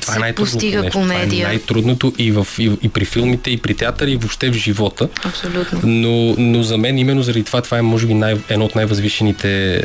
[0.00, 0.78] Това е най-трудното нещо.
[0.78, 1.48] Това е комедия.
[1.48, 5.08] най-трудното и, в, и, и при филмите, и при театъра, и въобще в живота.
[5.24, 5.80] Абсолютно.
[5.84, 9.74] Но, но за мен именно заради това, това е може би най, едно от най-възвишените
[9.74, 9.80] е,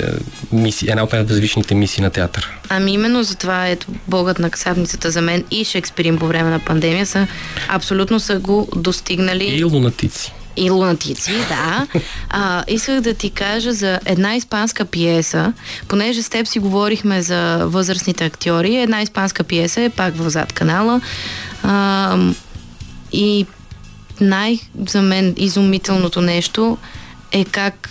[0.51, 2.49] мисии, една от най-възвишените мисии на театър.
[2.69, 6.59] Ами именно за това ето Богът на касабницата за мен и Шекспирин по време на
[6.59, 7.27] пандемия са
[7.67, 10.33] абсолютно са го достигнали И лунатици.
[10.57, 11.87] И лунатици, да.
[12.29, 15.53] А, исках да ти кажа за една испанска пиеса,
[15.87, 20.53] понеже с теб си говорихме за възрастните актьори, една испанска пиеса е пак в зад
[20.53, 21.01] канала.
[21.63, 22.17] А,
[23.11, 23.45] и
[24.21, 26.77] най- за мен изумителното нещо
[27.31, 27.89] е как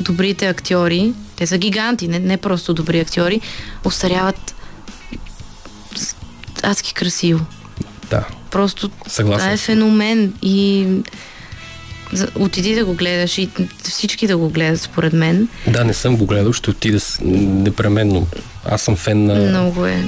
[0.00, 3.40] добрите актьори, те са гиганти, не, не просто добри актьори,
[3.84, 4.54] остаряват
[5.96, 6.16] с-
[6.62, 7.44] адски красиво.
[8.10, 8.24] Да.
[8.50, 10.86] Просто Съгласен това е феномен и
[12.34, 13.48] отиди да го гледаш и
[13.82, 15.48] всички да го гледат според мен.
[15.66, 18.26] Да, не съм го гледал, ще отида с, непременно.
[18.64, 20.04] Аз съм фен на, Много е.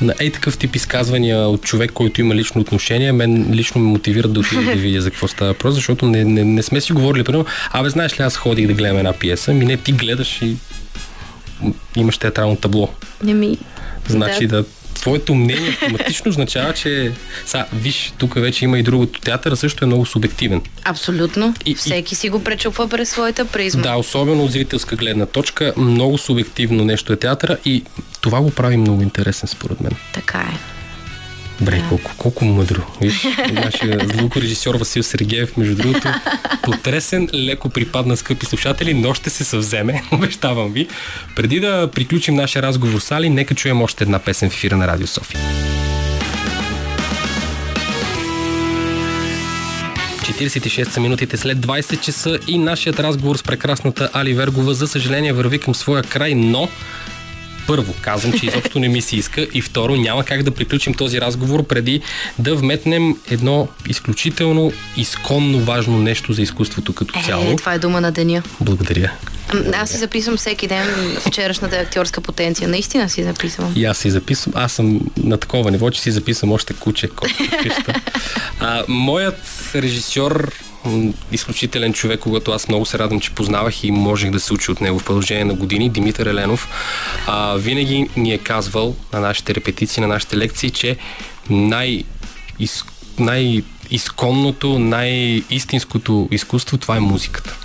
[0.00, 3.12] на ей такъв тип изказвания от човек, който има лично отношение.
[3.12, 6.44] Мен лично ме мотивира да отида да видя за какво става въпрос, защото не, не,
[6.44, 7.24] не сме си говорили.
[7.24, 10.56] Примерно, абе, знаеш ли, аз ходих да гледам една пиеса, ми не ти гледаш и
[11.96, 12.88] имаш театрално табло.
[13.22, 13.58] Не ми...
[14.08, 14.64] Значи да,
[14.96, 17.12] твоето мнение автоматично означава, че
[17.46, 19.20] са, виж, тук вече има и другото.
[19.20, 20.62] Театъра също е много субективен.
[20.84, 21.54] Абсолютно.
[21.64, 23.82] И- и- Всеки си го пречупва през своята призма.
[23.82, 27.84] Да, особено от зрителска гледна точка, много субективно нещо е театъра и
[28.20, 29.92] това го прави много интересен според мен.
[30.12, 30.75] Така е.
[31.60, 32.80] Бре, колко, колко мъдро.
[33.00, 36.08] Виж, нашия звукорежисьор Васил Сергеев, между другото,
[36.62, 40.88] потресен, леко припадна, скъпи слушатели, но ще се съвземе, обещавам ви.
[41.36, 44.86] Преди да приключим нашия разговор с Али, нека чуем още една песен в ефира на
[44.86, 45.40] Радио София.
[50.20, 55.32] 46 са минутите след 20 часа и нашият разговор с прекрасната Али Вергова, за съжаление,
[55.32, 56.68] върви към своя край, но
[57.66, 61.20] първо, казвам, че изобщо не ми се иска и второ, няма как да приключим този
[61.20, 62.00] разговор преди
[62.38, 67.50] да вметнем едно изключително изконно важно нещо за изкуството като цяло.
[67.50, 68.42] Е, това е дума на деня.
[68.60, 69.12] Благодаря.
[69.74, 72.68] Аз си записвам всеки ден вчерашната актьорска потенция.
[72.68, 73.72] Наистина си записвам.
[73.76, 74.52] И аз си записвам.
[74.56, 77.94] Аз съм на такова ниво, че си записвам още куче, който къща.
[78.60, 79.40] А, моят
[79.74, 80.52] режисьор,
[81.32, 84.80] изключителен човек, когато аз много се радвам, че познавах и можех да се учи от
[84.80, 86.68] него в продължение на години, Димитър Еленов,
[87.26, 90.96] а, винаги ни е казвал на нашите репетиции, на нашите лекции, че
[91.50, 92.04] най-
[92.58, 92.84] из,
[93.18, 97.56] най-изконното, най-истинското изкуство, това е музиката.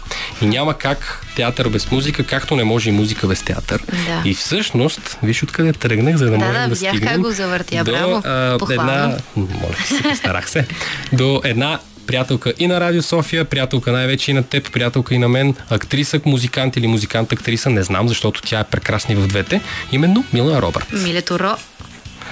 [0.42, 3.82] И няма как театър без музика, както не може и музика без театър.
[3.88, 4.22] Да.
[4.26, 7.84] И всъщност, виж откъде тръгнах, за да, Да, можем да, да стигнем как го завъртя.
[7.84, 8.22] до Браво.
[8.26, 10.68] а, една, моля, се постарах се,
[11.14, 15.30] до една приятелка и на Радио София, приятелка най-вече и на теб, приятелка и на
[15.30, 19.62] мен, актриса, музикант или музикант-актриса, не знам, защото тя е прекрасна и в двете,
[19.92, 20.86] именно Мила Робърт.
[20.92, 21.56] Милето Ро.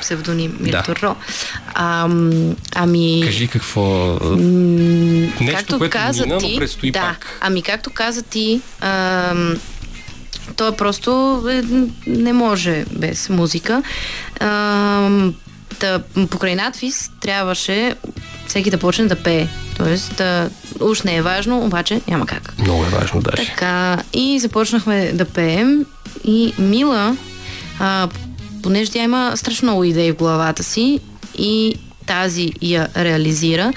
[0.01, 1.15] Псевдоним Милето Ро.
[1.73, 3.21] Ам, ами...
[3.25, 4.17] Кажи какво...
[4.35, 7.37] Нещо, както което каза мина, ти, но предстои да, пак.
[7.41, 9.57] ами както каза ти, ам,
[10.55, 11.63] то е просто е,
[12.07, 13.83] не може без музика.
[14.39, 15.35] Ам,
[15.79, 17.95] та, покрай надвис трябваше
[18.49, 19.47] всеки да почне да пее.
[19.77, 22.53] Тоест, да, уж не е важно, обаче няма как.
[22.59, 23.49] Много е важно, даже.
[23.49, 25.85] Така, и започнахме да пеем
[26.23, 27.17] и Мила,
[27.79, 28.07] а,
[28.63, 30.99] понеже тя има страшно много идеи в главата си
[31.37, 33.73] и тази я реализира,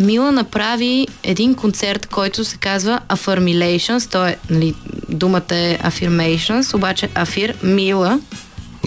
[0.00, 4.74] Мила направи един концерт, който се казва Affirmations, то е, нали,
[5.08, 8.20] думата е Affirmations, обаче Афир Мила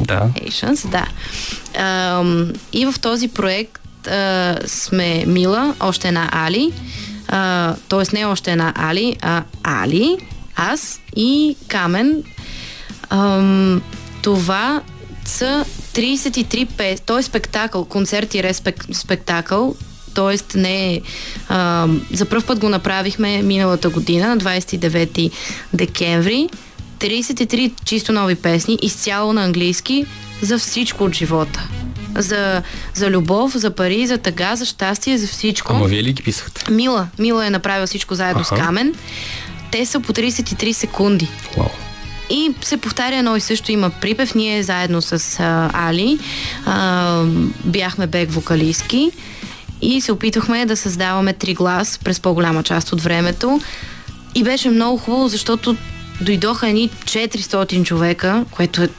[0.01, 0.29] Да.
[0.35, 1.07] Asians, да.
[1.81, 6.71] Ам, и в този проект а, сме Мила, още една Али,
[7.27, 8.15] а, т.е.
[8.15, 10.17] не още една Али, а Али,
[10.55, 12.23] аз и Камен.
[13.09, 13.81] Ам,
[14.21, 14.81] това
[15.25, 17.23] са 33 пес, т.е.
[17.23, 19.75] спектакъл, концерт и респек, спектакъл,
[20.13, 20.57] т.е.
[20.57, 21.01] не е...
[21.49, 25.31] а, За първ път го направихме миналата година, на 29
[25.73, 26.49] декември.
[26.99, 30.05] 33 чисто нови песни, изцяло на английски,
[30.41, 31.69] за всичко от живота.
[32.15, 32.61] За,
[32.93, 35.73] за любов, за пари, за тъга, за щастие, за всичко.
[35.73, 36.71] Ама вие ли ги писахте?
[36.71, 38.55] Мила, Мила е направила всичко заедно Аха.
[38.55, 38.93] с Камен.
[39.71, 41.27] Те са по 33 секунди.
[41.57, 41.67] Вау.
[42.29, 43.71] И се повтаря едно и също.
[43.71, 44.35] Има припев.
[44.35, 46.19] Ние заедно с а, Али
[46.65, 47.23] а,
[47.63, 49.11] бяхме бек вокалистки
[49.81, 53.61] и се опитвахме да създаваме три глас през по-голяма част от времето.
[54.35, 55.75] И беше много хубаво, защото
[56.21, 58.89] дойдоха едни 400 човека, което е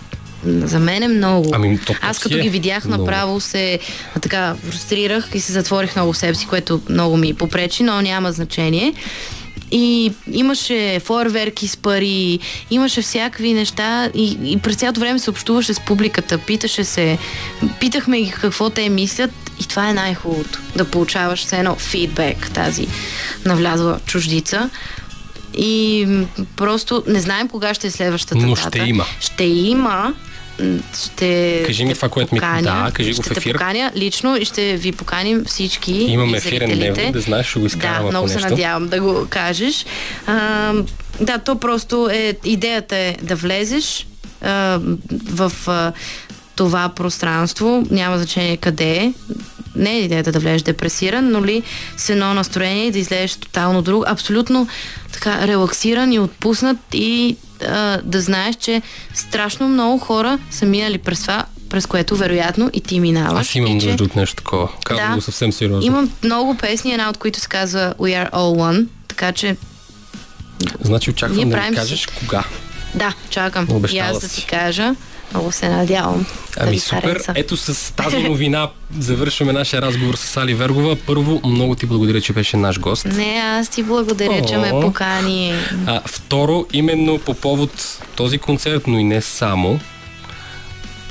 [0.46, 1.50] за мен е много.
[1.52, 3.02] Ами, то Аз като е ги видях много.
[3.02, 3.78] направо се
[4.22, 8.32] така фрустрирах и се затворих много в себе си, което много ми попречи, но няма
[8.32, 8.94] значение.
[9.70, 12.38] И имаше фойерверки с пари,
[12.70, 17.18] имаше всякакви неща и, и през цялото време се общуваше с публиката, питаше се,
[17.80, 19.30] питахме ги какво те мислят
[19.60, 20.58] и това е най-хубавото.
[20.76, 22.86] Да получаваш все едно фидбек, тази
[23.44, 24.70] навлязла чуждица.
[25.58, 26.06] И
[26.56, 28.68] просто не знаем кога ще е следващата Но дата.
[28.68, 29.04] ще има.
[29.20, 30.14] Ще има.
[30.94, 33.52] Ще Кажи ми това, което ми- поканя, да, кажи го ще в ефир.
[33.52, 35.92] поканя лично и ще ви поканим всички.
[35.92, 39.86] Имаме ефирен дневник, да знаеш, ще го изкараме Да, много се надявам да го кажеш.
[40.26, 40.72] А,
[41.20, 44.06] да, то просто е, идеята е да влезеш
[44.42, 44.80] а,
[45.24, 45.92] в а,
[46.56, 49.12] това пространство, няма значение къде е.
[49.76, 51.62] Не е идеята да влезеш депресиран, но ли
[51.96, 54.04] с едно настроение и да излезеш тотално друго.
[54.06, 54.68] Абсолютно
[55.12, 57.36] така релаксиран и отпуснат и
[57.68, 58.82] а, да знаеш, че
[59.14, 63.40] страшно много хора са минали през това, през което вероятно и ти минаваш.
[63.40, 64.68] Аз имам и, че- нужда от нещо такова.
[64.84, 65.86] Казвам го съвсем сериозно.
[65.86, 69.56] Имам много песни, една от които се казва We are all one, така че
[70.80, 72.44] Значи очаквам Ние да ми кажеш кога.
[72.94, 73.66] да, чакам.
[73.70, 74.94] Обещала и аз да ти кажа.
[75.30, 76.26] Много се надявам.
[76.56, 77.32] да Ами ви супер, хареса.
[77.36, 80.96] ето с тази новина завършваме нашия разговор с Али Вергова.
[80.96, 83.04] Първо, много ти благодаря, че беше наш гост.
[83.04, 84.80] Не, аз ти благодаря, че ме О.
[84.80, 85.54] покани.
[85.86, 87.70] А, второ, именно по повод
[88.16, 89.80] този концерт, но и не само,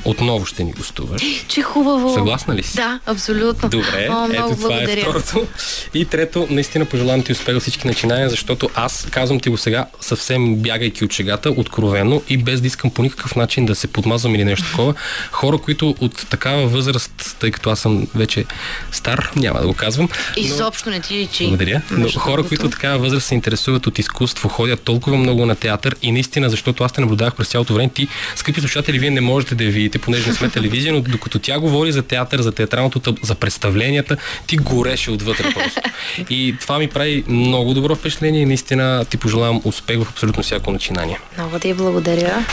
[0.06, 1.22] отново ще ни гостуваш.
[1.48, 2.14] Че хубаво.
[2.14, 2.76] Съгласна ли си?
[2.76, 3.70] Да, абсолютно.
[3.70, 5.00] Добре, О, много ето това благодаря.
[5.00, 5.48] е второто.
[5.94, 9.86] И трето, наистина пожелавам ти успех във всички начинания, защото аз казвам ти го сега
[10.02, 14.36] съвсем бягайки от шегата, откровено и без да искам по никакъв начин да се подмазвам
[14.36, 14.94] или нещо такова.
[15.32, 18.46] Хора, които от такава възраст, тъй като аз съм вече
[18.92, 20.10] стар, няма да го казвам.
[20.38, 21.44] но- Изобщо не ти личи.
[21.44, 21.82] благодаря.
[21.92, 25.96] Но хора, които от такава възраст се интересуват от изкуство, ходят толкова много на театър
[26.02, 29.56] и наистина, защото аз те наблюдавах през цялото време, ти, скъпи слушатели, вие не можете
[29.56, 33.16] да я видите, понеже не сме телевизия, но докато тя говори за театър, за театралното,
[33.22, 35.82] за представленията, ти гореше отвътре просто.
[36.30, 40.72] И това ми прави много добро впечатление и наистина ти пожелавам успех в абсолютно всяко
[40.72, 41.20] начинание.
[41.38, 42.46] Много ти благодаря.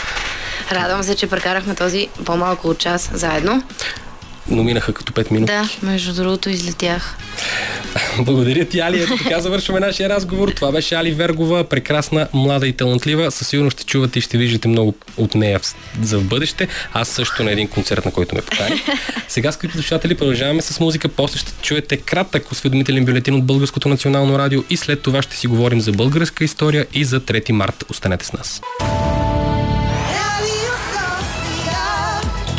[0.71, 3.63] Радвам се, че прекарахме този по-малко от час заедно.
[4.49, 5.53] Но минаха като 5 минути.
[5.53, 7.17] Да, между другото излетях.
[8.19, 9.01] Благодаря ти, Али.
[9.01, 10.49] Ето така завършваме нашия разговор.
[10.49, 13.31] Това беше Али Вергова, прекрасна, млада и талантлива.
[13.31, 15.59] Със сигурност ще чувате и ще виждате много от нея
[16.01, 16.67] за в бъдеще.
[16.93, 18.81] Аз също на един концерт, на който ме покани.
[19.27, 21.09] Сега, скъпи слушатели, продължаваме с музика.
[21.09, 25.47] После ще чуете кратък осведомителен бюлетин от Българското национално радио и след това ще си
[25.47, 27.85] говорим за българска история и за 3 март.
[27.89, 28.61] Останете с нас.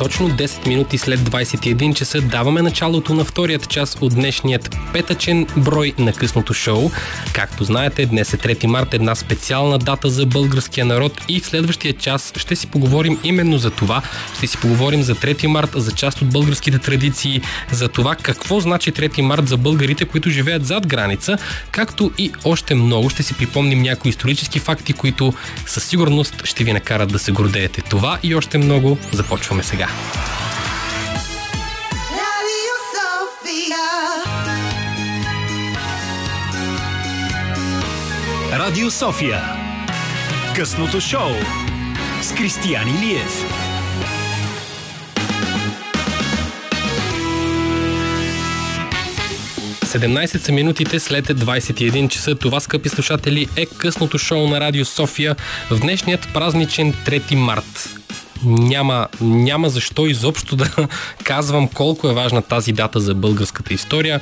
[0.03, 5.93] Точно 10 минути след 21 часа даваме началото на вторият час от днешният петъчен брой
[5.99, 6.91] на късното шоу.
[7.33, 11.93] Както знаете, днес е 3 марта, една специална дата за българския народ и в следващия
[11.93, 14.03] час ще си поговорим именно за това.
[14.37, 17.41] Ще си поговорим за 3 марта, за част от българските традиции,
[17.73, 21.39] за това какво значи 3 март за българите, които живеят зад граница,
[21.71, 23.11] както и още много.
[23.11, 25.35] Ще си припомним някои исторически факти, които
[25.67, 27.83] със сигурност ще ви накарат да се гордеете.
[27.83, 29.92] Това и още много започваме сега.
[38.53, 39.43] Радио София.
[40.57, 41.31] Късното шоу
[42.23, 43.45] с Кристиян Илиев.
[49.93, 52.35] 17 са минутите след 21 часа.
[52.35, 55.37] Това, скъпи слушатели, е късното шоу на Радио София
[55.71, 57.89] в днешният празничен 3 март.
[58.45, 60.71] Няма, няма защо изобщо да
[61.25, 64.21] казвам колко е важна тази дата за българската история.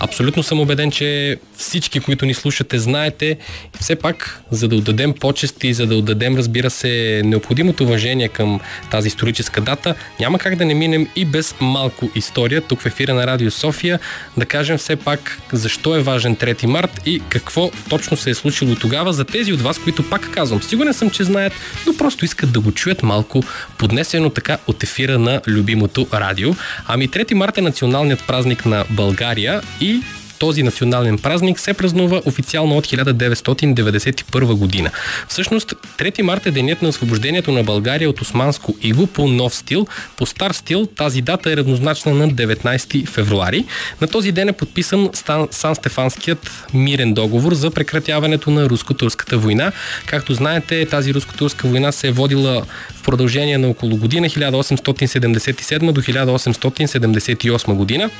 [0.00, 3.38] Абсолютно съм убеден, че всички, които ни слушате, знаете.
[3.80, 9.08] Все пак, за да отдадем почести, за да отдадем, разбира се, необходимото уважение към тази
[9.08, 13.26] историческа дата, няма как да не минем и без малко история тук в ефира на
[13.26, 14.00] Радио София.
[14.36, 18.74] Да кажем все пак защо е важен 3 март и какво точно се е случило
[18.74, 21.52] тогава за тези от вас, които пак казвам, сигурен съм, че знаят,
[21.86, 23.42] но просто искат да го чуят малко
[23.78, 26.54] поднесено така от ефира на любимото радио.
[26.86, 30.02] Ами 3 март е националният празник на България и
[30.42, 34.90] този национален празник се празнува официално от 1991 година.
[35.28, 39.86] Всъщност, 3 марта е денят на освобождението на България от османско иго по нов стил.
[40.16, 43.64] По стар стил тази дата е равнозначна на 19 февруари.
[44.00, 45.10] На този ден е подписан
[45.50, 49.72] Сан-Стефанският мирен договор за прекратяването на руско-турската война.
[50.06, 52.62] Както знаете, тази руско-турска война се е водила
[52.94, 58.10] в продължение на около година 1877 до 1878 година.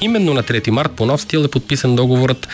[0.00, 2.48] Именно на 3 март по нов стил е подписан договорът,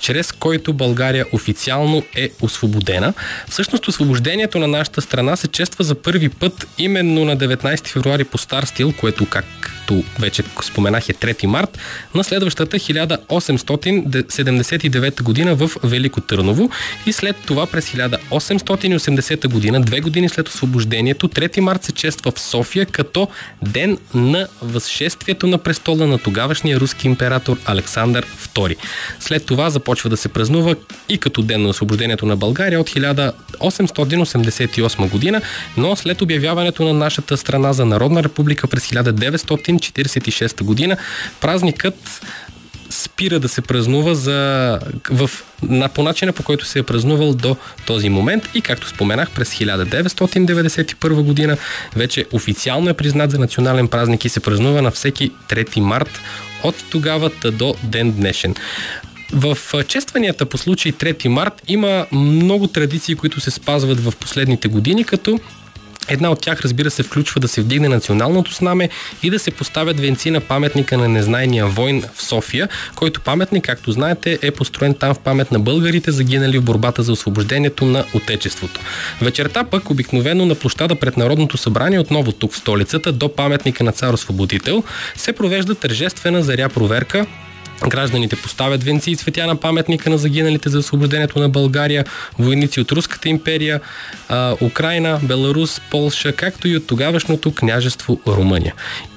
[0.00, 3.14] чрез който България официално е освободена.
[3.48, 8.38] Всъщност освобождението на нашата страна се чества за първи път именно на 19 февруари по
[8.38, 11.78] стар стил, което както вече споменах е 3 март,
[12.14, 16.70] на следващата 1879 година в Велико Търново
[17.06, 22.40] и след това през 1880 година, две години след освобождението, 3 март се чества в
[22.40, 23.28] София като
[23.62, 28.76] ден на възшествието на престола на тогавашния руски император Александър II.
[29.20, 30.74] След това започва да се празнува
[31.08, 35.40] и като ден на освобождението на България от 1888 година,
[35.76, 40.96] но след обявяването на нашата страна за Народна република през 1946 година,
[41.40, 42.20] празникът
[42.90, 44.78] спира да се празнува за,
[45.10, 45.30] в,
[45.62, 49.54] на, по начина по който се е празнувал до този момент и както споменах през
[49.54, 51.56] 1991 година
[51.96, 56.20] вече официално е признат за национален празник и се празнува на всеки 3 март
[56.64, 58.54] от тогава до ден днешен.
[59.32, 65.04] В честванията по случай 3 март има много традиции, които се спазват в последните години,
[65.04, 65.40] като
[66.08, 68.88] Една от тях, разбира се, включва да се вдигне националното знаме
[69.22, 73.92] и да се поставят венци на паметника на незнайния войн в София, който паметник, както
[73.92, 78.80] знаете, е построен там в памет на българите, загинали в борбата за освобождението на Отечеството.
[79.22, 83.92] Вечерта пък обикновено на площада пред Народното събрание, отново тук в столицата, до паметника на
[83.92, 84.84] цар Освободител,
[85.16, 87.26] се провежда тържествена заря проверка
[87.88, 92.04] Гражданите поставят венци и цветя на паметника на загиналите за освобождението на България,
[92.38, 93.80] войници от Руската империя,
[94.60, 98.74] Украина, Беларус, Полша, както и от тогавашното княжество Румъния.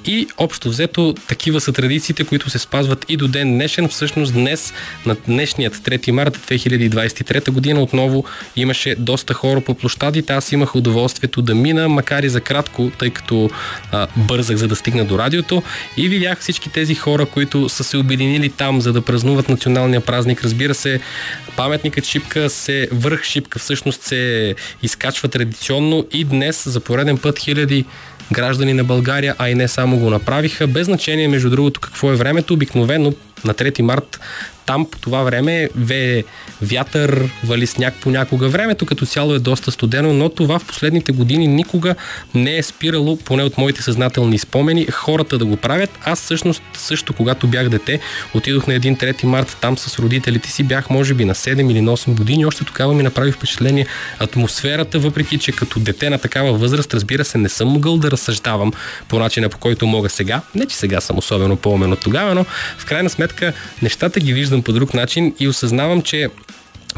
[0.08, 3.90] И общо взето такива са традициите, които се спазват и до ден днешен.
[3.90, 4.74] Всъщност днес,
[5.06, 10.34] на днешният 3 марта 2023 година, отново имаше доста хора по площадите.
[10.34, 13.50] Аз имах удоволствието да мина, макар и за кратко, тъй като
[13.92, 15.64] а, бързах за да стигна до радиото
[15.98, 20.44] и видях всички тези хора, които са се обединили там, за да празнуват националния празник.
[20.44, 21.00] Разбира се,
[21.56, 27.86] паметникът Шипка се, върх Шипка всъщност се изкачва традиционно и днес за пореден път хиляди
[28.32, 30.68] граждани на България, а и не само го направиха.
[30.68, 32.54] Без значение, между другото, какво е времето.
[32.54, 33.14] Обикновено
[33.46, 34.20] на 3 март
[34.68, 36.24] там по това време вее
[36.62, 38.50] вятър, вали сняг понякога.
[38.50, 41.96] Времето като цяло е доста студено, но това в последните години никога
[42.36, 45.90] не е спирало, поне от моите съзнателни спомени, хората да го правят.
[46.04, 48.00] Аз всъщност също, когато бях дете,
[48.34, 51.82] отидох на един 3 март там с родителите си, бях може би на 7 или
[51.82, 52.46] на 8 години.
[52.46, 53.86] Още тогава ми направи впечатление
[54.20, 58.74] атмосферата, въпреки че като дете на такава възраст, разбира се, не съм могъл да разсъждавам
[59.08, 60.42] по начина по който мога сега.
[60.56, 62.46] Не, че сега съм особено по-умен от тогава, но
[62.78, 63.27] в крайна сметка
[63.82, 66.30] нещата ги виждам по друг начин и осъзнавам, че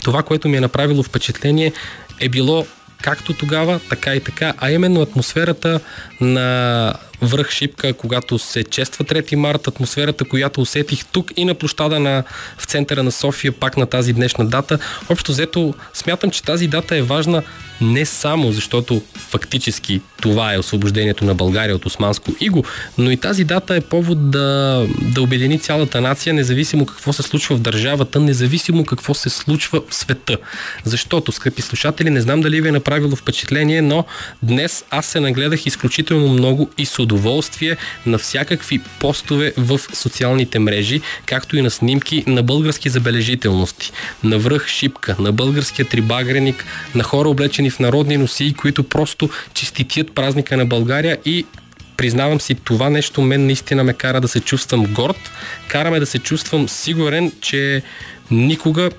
[0.04, 1.74] това, което ми е направило впечатление,
[2.20, 2.66] е било
[3.02, 5.80] както тогава, така и така, а именно атмосферата
[6.22, 11.99] на връх Шипка, когато се чества 3 март, атмосферата, която усетих тук и на площада
[11.99, 12.24] на,
[12.57, 14.80] в центъра на София, пак на тази днешна дата.
[15.09, 17.43] Общо взето, смятам, че тази дата е важна
[17.82, 22.63] не само защото фактически това е освобождението на България от османско иго,
[22.97, 27.55] но и тази дата е повод да, да обедини цялата нация, независимо какво се случва
[27.55, 30.38] в държавата, независимо какво се случва в света.
[30.84, 34.05] Защото, скъпи слушатели, не знам дали ви е направило впечатление, но
[34.43, 41.01] днес аз се нагледах изключително много и с удоволствие на всякакви постове в социалните мрежи,
[41.26, 43.91] както и на снимки на български забележителности,
[44.24, 50.12] на връх Шипка, на българския трибагреник, на хора облечени в народни носии, които просто честитят
[50.16, 51.45] празника на България и
[51.97, 55.32] признавам си, това нещо мен наистина ме кара да се чувствам горд,
[55.68, 57.82] караме да се чувствам сигурен, че
[58.32, 58.89] никога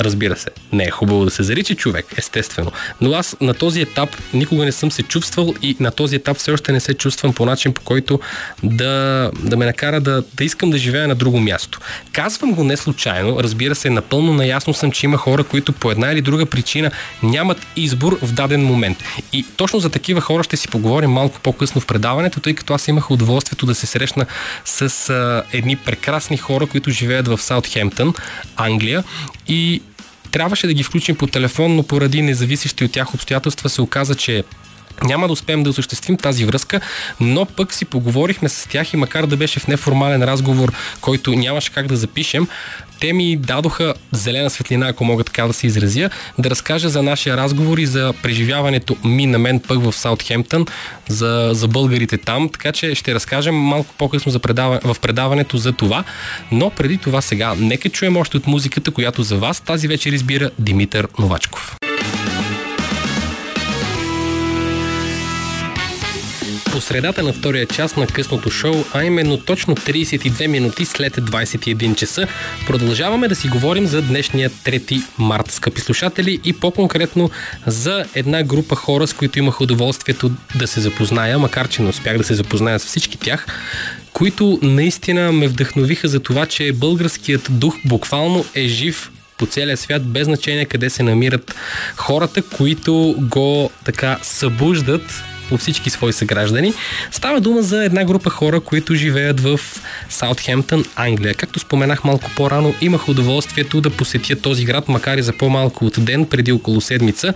[0.00, 2.72] Разбира се, не е хубаво да се зарича човек, естествено.
[3.00, 6.50] Но аз на този етап никога не съм се чувствал и на този етап все
[6.52, 8.20] още не се чувствам по начин, по който
[8.62, 11.80] да, да ме накара да, да искам да живея на друго място.
[12.12, 16.12] Казвам го не случайно, разбира се, напълно наясно съм, че има хора, които по една
[16.12, 16.90] или друга причина
[17.22, 18.98] нямат избор в даден момент.
[19.32, 22.88] И точно за такива хора ще си поговорим малко по-късно в предаването, тъй като аз
[22.88, 24.26] имах удоволствието да се срещна
[24.64, 28.14] с а, едни прекрасни хора, които живеят в Саутхемптън,
[28.56, 29.04] Англия
[29.48, 29.82] и
[30.30, 34.44] Трябваше да ги включим по телефон, но поради независещи от тях обстоятелства се оказа, че
[35.04, 36.80] няма да успеем да осъществим тази връзка,
[37.20, 41.72] но пък си поговорихме с тях и макар да беше в неформален разговор, който нямаше
[41.72, 42.48] как да запишем,
[43.00, 47.36] те ми дадоха зелена светлина, ако мога така да се изразя, да разкажа за нашия
[47.36, 50.66] разговор и за преживяването ми на мен пък в Саутхемптън,
[51.08, 55.72] за, за българите там, така че ще разкажем малко по-късно за предава, в предаването за
[55.72, 56.04] това,
[56.52, 60.50] но преди това сега, нека чуем още от музиката, която за вас тази вечер избира
[60.58, 61.76] Димитър Новачков.
[66.78, 71.94] По средата на втория час на късното шоу, а именно точно 32 минути след 21
[71.94, 72.26] часа,
[72.66, 77.30] продължаваме да си говорим за днешния 3 март, скъпи слушатели, и по-конкретно
[77.66, 82.18] за една група хора, с които имах удоволствието да се запозная, макар че не успях
[82.18, 83.46] да се запозная с всички тях,
[84.12, 90.06] които наистина ме вдъхновиха за това, че българският дух буквално е жив по целия свят,
[90.06, 91.54] без значение къде се намират
[91.96, 96.74] хората, които го така събуждат от всички свои съграждани.
[97.10, 99.60] Става дума за една група хора, които живеят в
[100.08, 101.34] Саутхемптън, Англия.
[101.34, 105.94] Както споменах малко по-рано, имах удоволствието да посетя този град, макар и за по-малко от
[105.98, 107.34] ден, преди около седмица.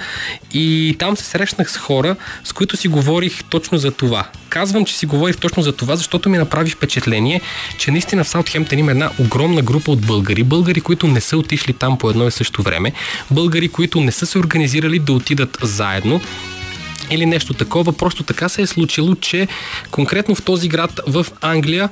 [0.53, 4.27] И там се срещнах с хора, с които си говорих точно за това.
[4.49, 7.41] Казвам, че си говорих точно за това, защото ми направи впечатление,
[7.79, 10.43] че наистина в Саутхемптън има една огромна група от българи.
[10.43, 12.93] Българи, които не са отишли там по едно и също време.
[13.31, 16.21] Българи, които не са се организирали да отидат заедно
[17.11, 17.93] или нещо такова.
[17.93, 19.49] Просто така се е случило, че
[19.91, 21.89] конкретно в този град в Англия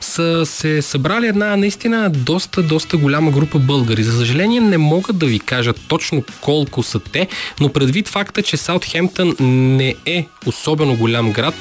[0.00, 4.02] са се събрали една наистина доста, доста голяма група българи.
[4.02, 7.28] За съжаление не мога да ви кажа точно колко са те,
[7.60, 9.36] но предвид факта, че Саутхемптън
[9.76, 11.54] не е особено голям град,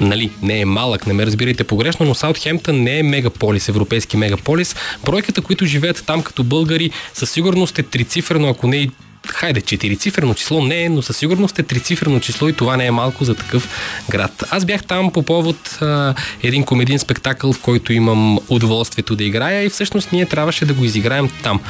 [0.00, 4.76] нали, не е малък, не ме разбирайте погрешно, но Саутхемптън не е мегаполис, европейски мегаполис.
[5.04, 8.90] Бройката, които живеят там като българи, със сигурност е трицифрено, ако не и
[9.28, 12.90] хайде, четирицифрено число не е, но със сигурност е трицифрено число и това не е
[12.90, 13.68] малко за такъв
[14.10, 14.44] град.
[14.50, 19.64] Аз бях там по повод а, един комедиен спектакъл, в който имам удоволствието да играя
[19.64, 21.60] и всъщност ние трябваше да го изиграем там.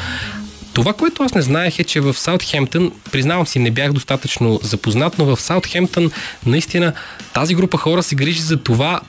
[0.75, 5.19] Това, което аз не знаех е, че в Саутхемптън, признавам си, не бях достатъчно запознат,
[5.19, 6.11] но в Саутхемптън
[6.47, 6.93] наистина
[7.35, 9.01] тази група хора се грижи за това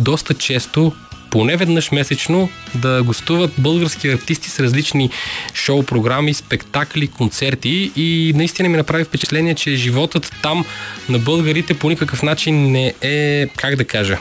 [0.00, 0.92] доста често
[1.34, 5.10] поне веднъж месечно да гостуват български артисти с различни
[5.54, 10.64] шоу програми, спектакли, концерти и наистина ми направи впечатление, че животът там
[11.08, 14.18] на българите по никакъв начин не е, как да кажа,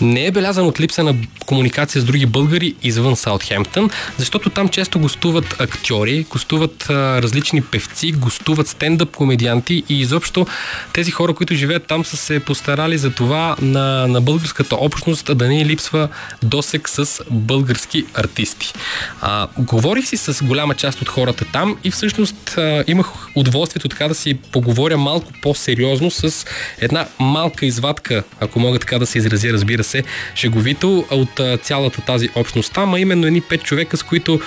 [0.00, 1.14] не е белязан от липса на
[1.48, 8.12] комуникация с други българи извън Саутхемптън, защото там често гостуват актьори, гостуват а, различни певци,
[8.12, 10.46] гостуват стендъп комедианти и изобщо
[10.92, 15.48] тези хора, които живеят там са се постарали за това на, на българската общност да
[15.48, 16.08] не липсва
[16.42, 18.72] досек с български артисти.
[19.20, 24.08] А, говорих си с голяма част от хората там и всъщност а, имах удоволствието така
[24.08, 26.46] да си поговоря малко по-сериозно с
[26.78, 30.02] една малка извадка, ако мога така да се изразя, разбира се,
[30.34, 34.40] шеговито от цялата тази общност там, а именно едни пет човека, с които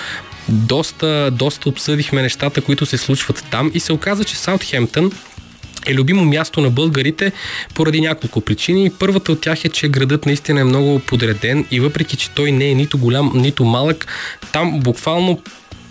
[0.48, 5.12] доста, доста обсъдихме нещата, които се случват там и се оказа, че Саутхемптън
[5.86, 7.32] е любимо място на българите
[7.74, 8.90] поради няколко причини.
[8.98, 12.70] Първата от тях е, че градът наистина е много подреден и въпреки, че той не
[12.70, 14.06] е нито голям, нито малък,
[14.52, 15.42] там буквално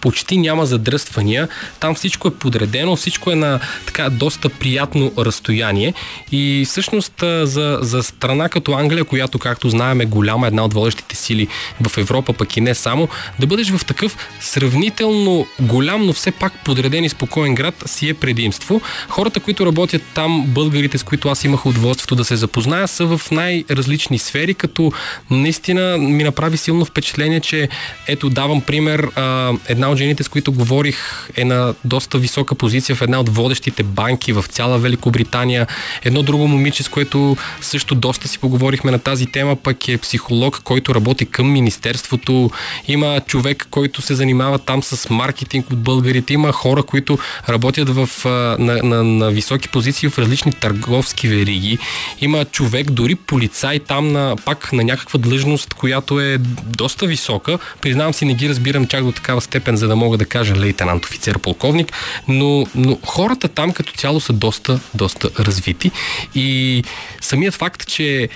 [0.01, 1.47] почти няма задръствания.
[1.79, 5.93] Там всичко е подредено, всичко е на така доста приятно разстояние.
[6.31, 11.15] И всъщност за, за страна като Англия, която, както знаем, е голяма, една от водещите
[11.15, 11.47] сили
[11.87, 13.07] в Европа, пък и не само,
[13.39, 18.13] да бъдеш в такъв сравнително голям, но все пак подреден и спокоен град си е
[18.13, 18.81] предимство.
[19.09, 23.31] Хората, които работят там, българите, с които аз имах удоволствието да се запозная, са в
[23.31, 24.91] най-различни сфери, като
[25.29, 27.69] наистина ми направи силно впечатление, че
[28.07, 29.07] ето давам пример,
[29.91, 30.97] от жените, с които говорих,
[31.35, 35.67] е на доста висока позиция в една от водещите банки в цяла Великобритания.
[36.03, 40.61] Едно друго момиче, с което също доста си поговорихме на тази тема, пък е психолог,
[40.63, 42.51] който работи към Министерството.
[42.87, 46.33] Има човек, който се занимава там с маркетинг от българите.
[46.33, 47.17] Има хора, които
[47.49, 48.09] работят в,
[48.59, 51.77] на, на, на високи позиции в различни търговски вериги.
[52.21, 57.59] Има човек, дори полицай там на, пак на някаква длъжност, която е доста висока.
[57.81, 61.05] Признавам си, не ги разбирам чак до такава степен, за да мога да кажа лейтенант,
[61.05, 61.93] офицер, полковник,
[62.27, 65.91] но, но хората там като цяло са доста, доста развити.
[66.36, 66.84] И
[67.21, 68.29] самият факт, че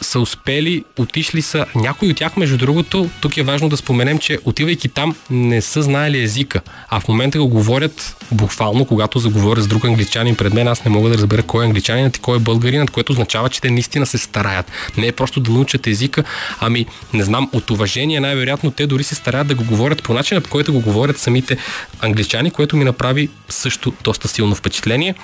[0.00, 1.66] са успели, отишли са.
[1.74, 5.82] Някои от тях, между другото, тук е важно да споменем, че отивайки там не са
[5.82, 10.68] знаели езика, а в момента го говорят буквално, когато заговоря с друг англичанин пред мен,
[10.68, 13.60] аз не мога да разбера кой е англичанинът и кой е българинът, което означава, че
[13.60, 14.72] те наистина се стараят.
[14.96, 16.24] Не е просто да научат езика,
[16.60, 20.40] ами не знам, от уважение най-вероятно те дори се стараят да го говорят по начина,
[20.40, 21.56] по който го говорят самите
[22.00, 25.14] англичани, което ми направи също доста силно впечатление.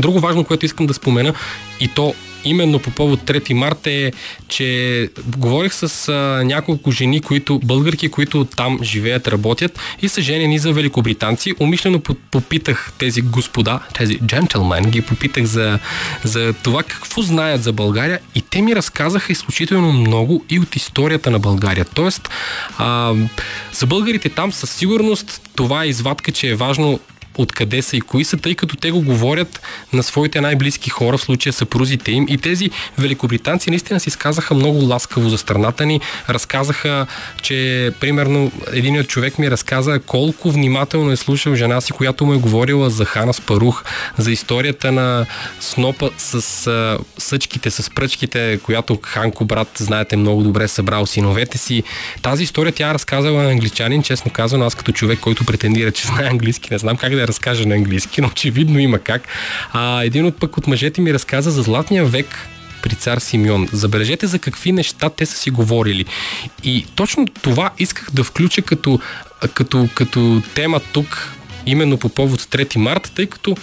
[0.00, 1.34] Друго важно, което искам да спомена,
[1.80, 2.14] и то
[2.44, 4.12] именно по повод 3 марта е,
[4.48, 6.12] че говорих с а,
[6.44, 11.54] няколко жени, които, българки, които там живеят, работят и са женени за великобританци.
[11.60, 15.78] Умишлено попитах тези господа, тези джентлмен, ги попитах за,
[16.24, 21.30] за това какво знаят за България и те ми разказаха изключително много и от историята
[21.30, 21.84] на България.
[21.94, 22.28] Тоест,
[22.78, 23.14] а,
[23.72, 27.00] за българите там със сигурност това е извадка, че е важно
[27.38, 29.60] откъде са и кои са, тъй като те го говорят
[29.92, 32.26] на своите най-близки хора, в случая съпрузите им.
[32.28, 36.00] И тези великобританци наистина си сказаха много ласкаво за страната ни.
[36.28, 37.06] Разказаха,
[37.42, 42.34] че примерно един от човек ми разказа колко внимателно е слушал жена си, която му
[42.34, 43.84] е говорила за Хана Спарух,
[44.18, 45.26] за историята на
[45.60, 51.82] снопа с а, съчките, с пръчките, която Ханко брат, знаете много добре, събрал синовете си.
[52.22, 56.06] Тази история тя е разказала на англичанин, честно казано, аз като човек, който претендира, че
[56.06, 59.22] знае английски, не знам как да я разкажа на английски, но очевидно има как.
[59.72, 62.48] А, един от пък от мъжете ми разказа за Златния век
[62.82, 63.68] при цар Симеон.
[63.72, 66.04] Забележете за какви неща те са си говорили.
[66.64, 69.00] И точно това исках да включа като,
[69.54, 71.32] като, като тема тук,
[71.66, 73.56] именно по повод 3 марта, тъй като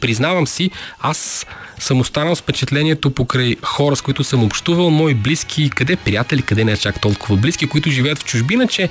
[0.00, 0.70] признавам си,
[1.00, 1.46] аз
[1.78, 6.64] съм останал с впечатлението покрай хора, с които съм общувал, мои близки, къде приятели, къде
[6.64, 8.88] не чак толкова близки, които живеят в чужбина, че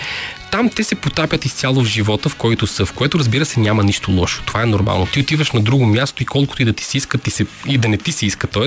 [0.53, 3.84] там те се потапят изцяло в живота, в който са, в което разбира се няма
[3.84, 4.43] нищо лошо.
[4.45, 5.05] Това е нормално.
[5.05, 7.77] Ти отиваш на друго място и колкото и да ти се иска, ти се, и
[7.77, 8.65] да не ти се иска, т.е.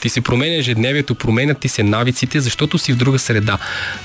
[0.00, 3.58] ти се променя ежедневието, променят ти се навиците, защото си в друга среда.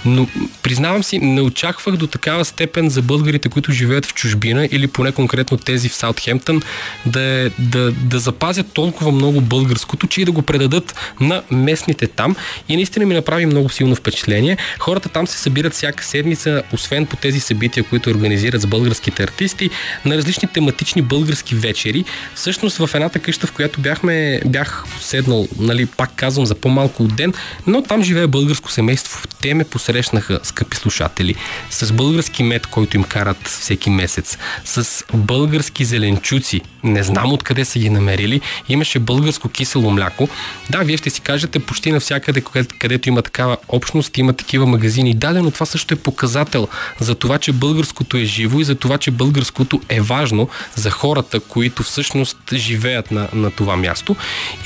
[0.06, 0.28] Но
[0.64, 5.12] признавам си, не очаквах до такава степен за българите, които живеят в чужбина или поне
[5.12, 6.62] конкретно тези в Саутхемптън,
[7.06, 12.08] да е да, да запазят толкова много българското, че и да го предадат на местните
[12.08, 12.36] там.
[12.70, 14.58] И наистина ми направи много силно впечатление.
[14.80, 19.70] Хората там се събират всяка седмица, освен по тези събития, които организират с българските артисти,
[20.06, 22.06] на различни тематични български вечери.
[22.36, 27.16] Всъщност в едната къща, в която бяхме, бях седнал, нали, пак казвам, за по-малко от
[27.16, 27.34] ден,
[27.68, 29.22] но там живее българско семейство.
[29.46, 31.36] Те ме посрещнаха, скъпи слушатели,
[31.70, 36.62] с български мед, който им карат всеки месец, с български зеленчуци.
[36.84, 38.42] Не знам откъде са ги намерили.
[38.70, 40.30] Имаше българско кисело мляко.
[40.70, 42.42] Да, вие ще си кажете почти навсякъде,
[42.80, 45.14] където, има такава общност, има такива магазини.
[45.14, 46.68] Да, но това също е показател
[47.00, 51.40] за това, че българското е живо и за това, че българското е важно за хората,
[51.40, 54.16] които всъщност живеят на, на това място.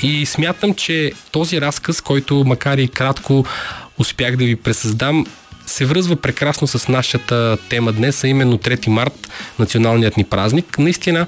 [0.02, 3.46] И смятам, че този разказ, който макар и кратко
[4.00, 5.26] успях да ви пресъздам,
[5.66, 10.78] се връзва прекрасно с нашата тема днес, а именно 3 март, националният ни празник.
[10.78, 11.26] Наистина,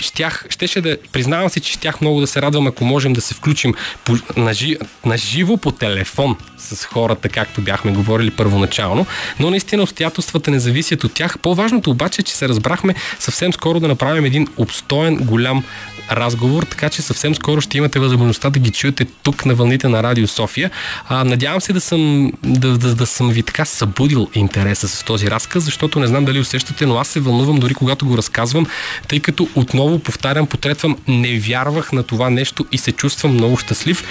[0.00, 3.34] щях, щеше да, признавам си, че щях много да се радвам, ако можем да се
[3.34, 9.06] включим по, на, жи, на живо по телефон с хората, както бяхме говорили първоначално,
[9.40, 11.38] но наистина обстоятелствата не зависят от тях.
[11.38, 15.64] По-важното обаче е, че се разбрахме съвсем скоро да направим един обстоен, голям
[16.10, 20.02] разговор, така че съвсем скоро ще имате възможността да ги чуете тук на вълните на
[20.02, 20.70] Радио София.
[21.08, 25.30] А, надявам се да съм, да, да, да съм ви така събудил интереса с този
[25.30, 28.66] разказ, защото не знам дали усещате, но аз се вълнувам дори когато го разказвам,
[29.08, 34.04] тъй като отново повтарям, потретвам, не вярвах на това нещо и се чувствам много щастлив.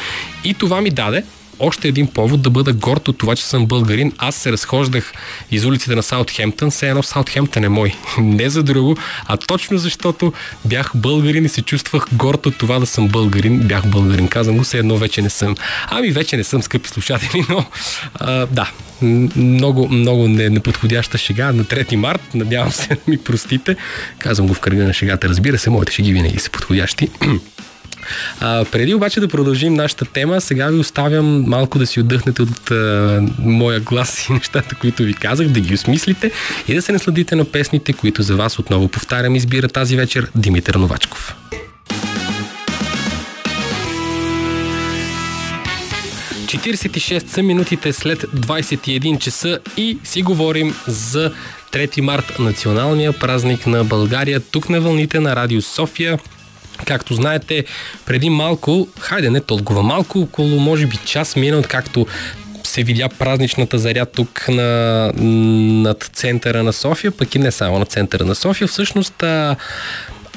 [0.43, 1.23] И това ми даде
[1.59, 4.13] още един повод да бъда горд от това, че съм българин.
[4.17, 5.13] Аз се разхождах
[5.51, 7.93] из улиците на Саутхемптън, все едно Саутхемптън е мой.
[8.17, 10.33] Не за друго, а точно защото
[10.65, 13.59] бях българин и се чувствах горд от това да съм българин.
[13.59, 15.55] Бях българин, казвам го, все едно вече не съм.
[15.89, 17.65] Ами вече не съм, скъпи слушатели, но
[18.15, 22.21] а, да, много, много неподходяща шега на 3 март.
[22.33, 23.75] Надявам се да ми простите.
[24.19, 27.09] Казвам го в кръга на шегата, разбира се, моите шеги винаги са подходящи.
[28.39, 32.71] А, преди обаче да продължим нашата тема, сега ви оставям малко да си отдъхнете от
[32.71, 36.31] а, моя глас и нещата, които ви казах, да ги осмислите
[36.67, 40.75] и да се насладите на песните, които за вас отново повтарям избира тази вечер Димитър
[40.75, 41.35] Новачков.
[47.27, 51.33] са минутите след 21 часа и си говорим за
[51.71, 56.19] 3 март, националния празник на България, тук на вълните на Радио София.
[56.85, 57.65] Както знаете,
[58.05, 62.07] преди малко, хайде не толкова малко, около може би час мина, откакто
[62.63, 67.85] се видя празничната заря тук на, над центъра на София, пък и не само на
[67.85, 68.67] центъра на София.
[68.67, 69.55] Всъщност, а,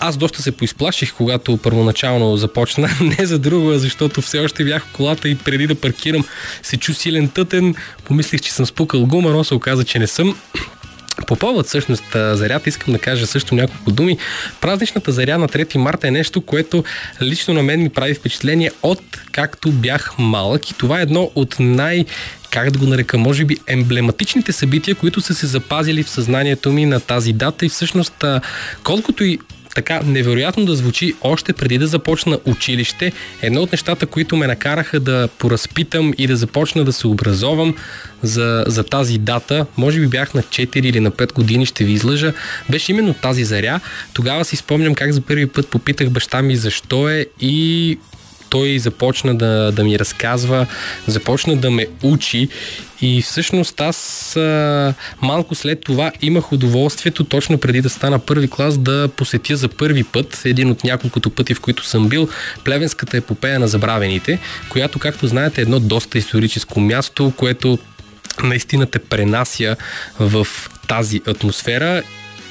[0.01, 2.89] аз доста се поизплаших, когато първоначално започна.
[3.19, 6.25] Не за друго, защото все още бях в колата и преди да паркирам
[6.63, 7.75] се чу силен тътен.
[8.05, 10.37] Помислих, че съм спукал гума, но се оказа, че не съм.
[11.27, 14.19] По повод всъщност зарята искам да кажа също няколко думи.
[14.61, 16.85] Празничната заря на 3 марта е нещо, което
[17.23, 19.03] лично на мен ми прави впечатление от
[19.33, 22.05] както бях малък и това е едно от най-
[22.51, 26.87] как да го нарека, може би емблематичните събития, които са се запазили в съзнанието ми
[26.87, 28.25] на тази дата и всъщност
[28.85, 29.39] колкото и
[29.75, 33.13] така невероятно да звучи още преди да започна училище.
[33.43, 37.75] Едно от нещата, които ме накараха да поразпитам и да започна да се образовам
[38.23, 41.93] за, за тази дата, може би бях на 4 или на 5 години, ще ви
[41.93, 42.33] излъжа,
[42.71, 43.81] беше именно тази заря.
[44.13, 47.99] Тогава си спомням как за първи път попитах баща ми защо е и
[48.51, 50.67] той започна да, да ми разказва,
[51.07, 52.49] започна да ме учи
[53.01, 58.79] и всъщност аз а, малко след това имах удоволствието, точно преди да стана първи клас,
[58.79, 62.29] да посетя за първи път, един от няколкото пъти, в които съм бил,
[62.65, 64.39] Плевенската епопея на забравените,
[64.69, 67.79] която, както знаете, е едно доста историческо място, което
[68.43, 69.77] наистина те пренася
[70.19, 70.47] в
[70.89, 72.03] тази атмосфера.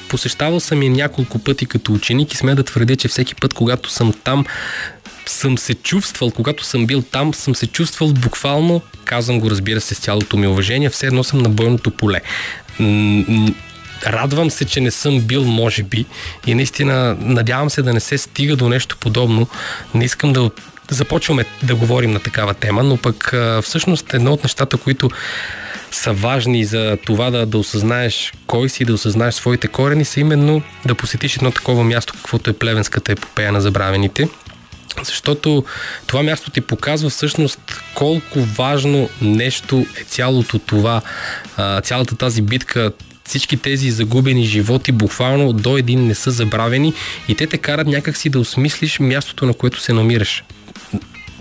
[0.08, 3.90] Посещавал съм я няколко пъти като ученик и сме да твърдя, че всеки път, когато
[3.90, 4.44] съм там,
[5.30, 9.94] съм се чувствал, когато съм бил там, съм се чувствал буквално, казвам го разбира се
[9.94, 12.20] с цялото ми уважение, все едно съм на бойното поле.
[14.06, 16.06] Радвам се, че не съм бил, може би,
[16.46, 19.48] и наистина надявам се да не се стига до нещо подобно.
[19.94, 20.50] Не искам да
[20.90, 25.10] започваме да говорим на такава тема, но пък всъщност едно от нещата, които
[25.90, 30.62] са важни за това да, да осъзнаеш кой си, да осъзнаеш своите корени, са именно
[30.86, 34.28] да посетиш едно такова място, каквото е Плевенската епопея на забравените.
[35.02, 35.64] Защото
[36.06, 37.60] това място ти показва всъщност
[37.94, 41.02] колко важно нещо е цялото това,
[41.82, 42.92] цялата тази битка,
[43.24, 46.94] всички тези загубени животи буквално до един не са забравени
[47.28, 50.44] и те те карат някакси да осмислиш мястото, на което се намираш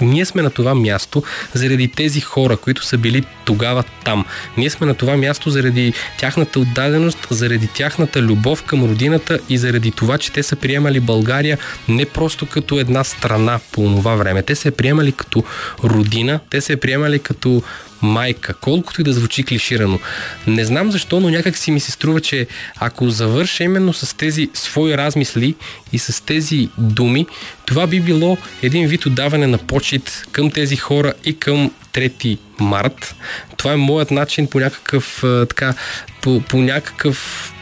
[0.01, 1.23] ние сме на това място
[1.53, 4.25] заради тези хора, които са били тогава там.
[4.57, 9.91] Ние сме на това място заради тяхната отдаденост, заради тяхната любов към родината и заради
[9.91, 11.57] това, че те са приемали България
[11.89, 14.43] не просто като една страна по това време.
[14.43, 15.43] Те се приемали като
[15.83, 17.63] родина, те се приемали като
[18.01, 19.99] майка, колкото и да звучи клиширано.
[20.47, 22.47] Не знам защо, но някак си ми се струва, че
[22.79, 25.55] ако завърша именно с тези свои размисли
[25.93, 27.27] и с тези думи,
[27.65, 33.15] това би било един вид отдаване на почет към тези хора и към 3 март.
[33.57, 35.73] Това е моят начин по някакъв така,
[36.21, 37.53] по, по някакъв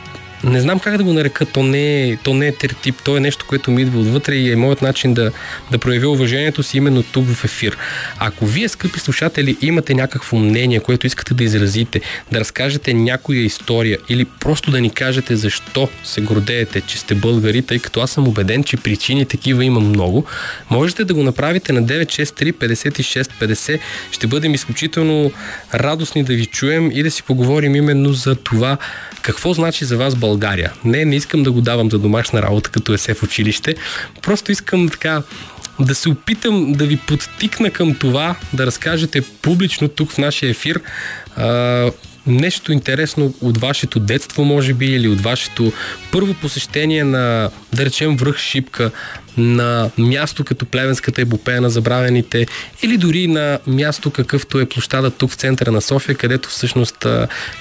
[0.44, 3.20] не знам как да го нарека, то не е, то не е тертип, то е
[3.20, 5.32] нещо, което ми идва отвътре и е моят начин да,
[5.72, 7.78] да проявя уважението си именно тук в ефир.
[8.20, 13.98] Ако вие, скъпи слушатели, имате някакво мнение, което искате да изразите, да разкажете някоя история
[14.10, 18.28] или просто да ни кажете защо се гордеете, че сте българи, тъй като аз съм
[18.28, 20.26] убеден, че причини такива има много,
[20.70, 23.80] можете да го направите на 963 56 50.
[24.12, 25.32] Ще бъдем изключително
[25.74, 28.78] радостни да ви чуем и да си поговорим именно за това
[29.26, 30.74] какво значи за вас България.
[30.84, 33.76] Не, не искам да го давам за домашна работа, като есе в училище.
[34.22, 35.22] Просто искам така
[35.80, 40.82] да се опитам да ви подтикна към това, да разкажете публично тук в нашия ефир
[41.36, 41.92] а,
[42.28, 45.74] нещо интересно от вашето детство, може би, или от вашето
[46.12, 48.92] първо посещение на, да речем, връх Шипка,
[49.38, 52.48] на място като Плевенската епопея на забравените,
[52.84, 57.08] или дори на място какъвто е площада тук в центъра на София, където всъщност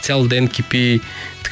[0.03, 1.01] цял ден кипи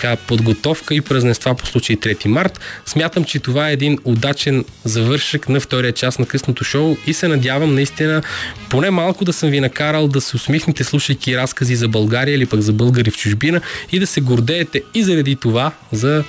[0.03, 2.61] така подготовка и празненства по случай 3 март.
[2.87, 7.29] Смятам, че това е един удачен завършък на втория част на късното шоу и се
[7.29, 8.23] надявам наистина
[8.71, 12.61] поне малко да съм ви накарал да се усмихнете слушайки разкази за България или пък
[12.61, 13.61] за българи в чужбина
[13.93, 16.25] и да се гордеете и заради това, за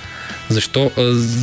[0.49, 0.91] защо?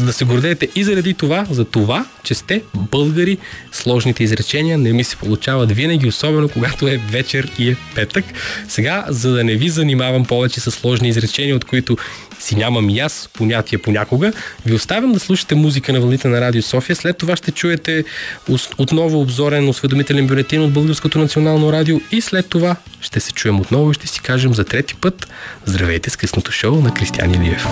[0.04, 3.38] Да се гордеете и заради това, за това, че сте българи.
[3.72, 8.24] Сложните изречения не ми се получават винаги, особено когато е вечер и е петък.
[8.68, 11.96] Сега, за да не ви занимавам повече с сложни изречения, от които
[12.40, 14.32] си нямам и аз понятие понякога,
[14.66, 16.96] ви оставям да слушате музика на вълните на Радио София.
[16.96, 18.04] След това ще чуете
[18.78, 23.90] отново обзорен осведомителен бюлетин от Българското национално радио и след това ще се чуем отново
[23.90, 25.28] и ще си кажем за трети път
[25.66, 27.66] Здравейте с късното шоу на Кристиан Илиев.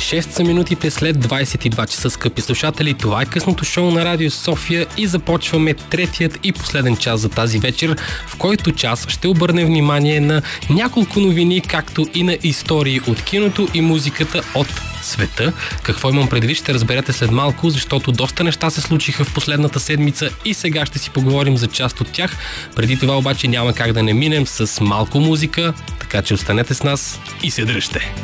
[0.00, 2.94] 6 са минутите след 22 часа, скъпи слушатели.
[2.94, 7.58] Това е късното шоу на Радио София и започваме третият и последен час за тази
[7.58, 7.96] вечер,
[8.26, 13.68] в който час ще обърнем внимание на няколко новини, както и на истории от киното
[13.74, 15.52] и музиката от света.
[15.82, 20.30] Какво имам предвид, ще разберете след малко, защото доста неща се случиха в последната седмица
[20.44, 22.36] и сега ще си поговорим за част от тях.
[22.76, 26.82] Преди това обаче няма как да не минем с малко музика, така че останете с
[26.82, 28.14] нас и се дръжте.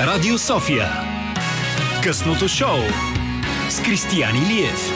[0.00, 0.88] Радио София.
[2.02, 2.78] Късното шоу
[3.68, 4.95] с Кристиян Илиев.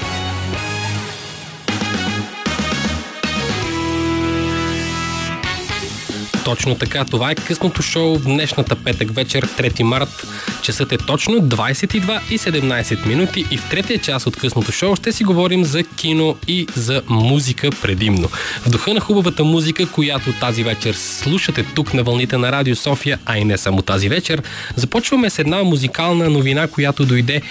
[6.51, 10.27] Точно така, това е късното шоу в днешната петък вечер, 3 март.
[10.63, 15.13] Часът е точно 22 и 17 минути и в третия час от късното шоу ще
[15.13, 18.29] си говорим за кино и за музика предимно.
[18.67, 23.19] В духа на хубавата музика, която тази вечер слушате тук на вълните на Радио София,
[23.27, 24.43] а и не само тази вечер,
[24.77, 27.43] започваме с една музикална новина, която дойде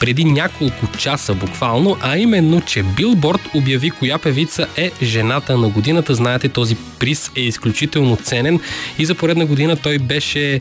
[0.00, 6.14] преди няколко часа буквално, а именно, че Билборд обяви коя певица е жената на годината.
[6.14, 8.60] Знаете, този приз е изключително ценен
[8.98, 10.60] и за поредна година той беше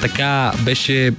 [0.00, 1.12] така, беше,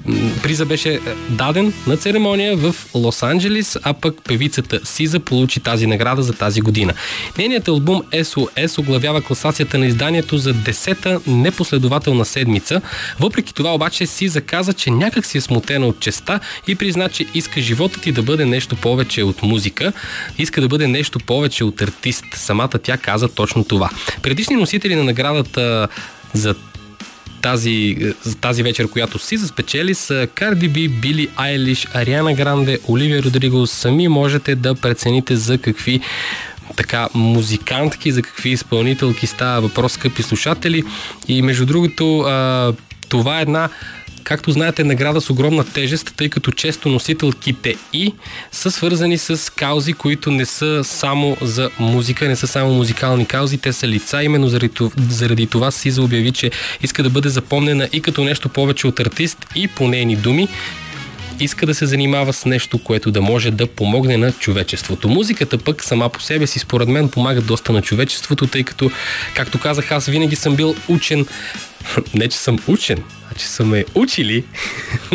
[0.43, 0.99] приза беше
[1.30, 6.93] даден на церемония в Лос-Анджелис, а пък певицата Сиза получи тази награда за тази година.
[7.38, 12.82] Нейният албум SOS оглавява класацията на изданието за 10-та непоследователна седмица.
[13.20, 17.26] Въпреки това обаче Сиза каза, че някак си е смутена от честа и призна, че
[17.34, 19.93] иска живота ти да бъде нещо повече от музика,
[20.37, 22.25] иска да бъде нещо повече от артист.
[22.33, 23.89] Самата тя каза точно това.
[24.21, 25.87] Предишни носители на наградата
[26.33, 26.55] за
[27.41, 27.97] тази,
[28.41, 33.67] тази вечер, която си спечели са Карди Би, Били Айлиш, Ариана Гранде, Оливия Родриго.
[33.67, 36.01] Сами можете да прецените за какви
[36.75, 40.83] така музикантки, за какви изпълнителки става въпрос, скъпи слушатели.
[41.27, 42.25] И между другото,
[43.09, 43.69] това е една
[44.24, 48.13] Както знаете, награда с огромна тежест, тъй като често носителките и
[48.51, 53.57] са свързани с каузи, които не са само за музика, не са само музикални каузи,
[53.57, 54.24] те са лица.
[54.24, 54.74] Именно заради,
[55.09, 56.51] заради това си заобяви, че
[56.84, 60.47] иска да бъде запомнена и като нещо повече от артист и по нейни думи
[61.43, 65.09] иска да се занимава с нещо, което да може да помогне на човечеството.
[65.09, 68.91] Музиката пък сама по себе си, според мен, помага доста на човечеството, тъй като,
[69.36, 71.26] както казах, аз винаги съм бил учен.
[72.13, 74.43] Не, че съм учен, а че са ме учили.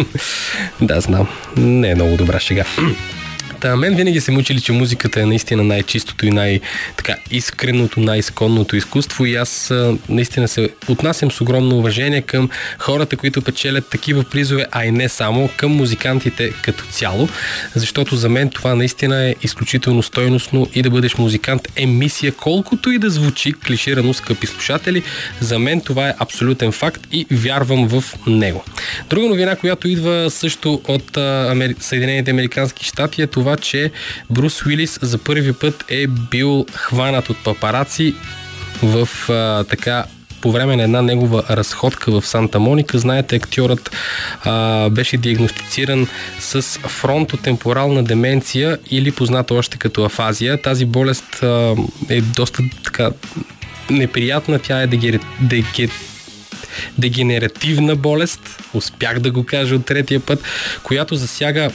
[0.80, 1.28] да, знам.
[1.56, 2.64] Не е много добра шега.
[3.60, 9.34] Та, мен винаги се учили, че музиката е наистина най-чистото и най-искреното, най-изконното изкуство и
[9.34, 9.72] аз
[10.08, 15.08] наистина се отнасям с огромно уважение към хората, които печелят такива призове, а и не
[15.08, 17.28] само, към музикантите като цяло,
[17.74, 22.90] защото за мен това наистина е изключително стойностно и да бъдеш музикант е мисия, колкото
[22.90, 25.02] и да звучи клиширано, скъпи слушатели,
[25.40, 28.64] за мен това е абсолютен факт и вярвам в него.
[29.10, 31.18] Друга новина, която идва също от
[31.80, 33.90] Съединените Американски щати е това, че
[34.30, 38.14] Брус Уилис за първи път е бил хванат от папараци
[38.82, 40.04] в а, така
[40.40, 42.98] по време на една негова разходка в Санта Моника.
[42.98, 43.90] Знаете, актьорът
[44.44, 46.06] а, беше диагностициран
[46.40, 50.62] с фронтотемпорална деменция или позната още като афазия.
[50.62, 51.74] Тази болест а,
[52.08, 53.10] е доста така
[53.90, 54.58] неприятна.
[54.58, 55.20] Тя е дегер...
[55.40, 55.90] дегер
[56.98, 60.42] дегенеративна болест, успях да го кажа от третия път,
[60.82, 61.70] която засяга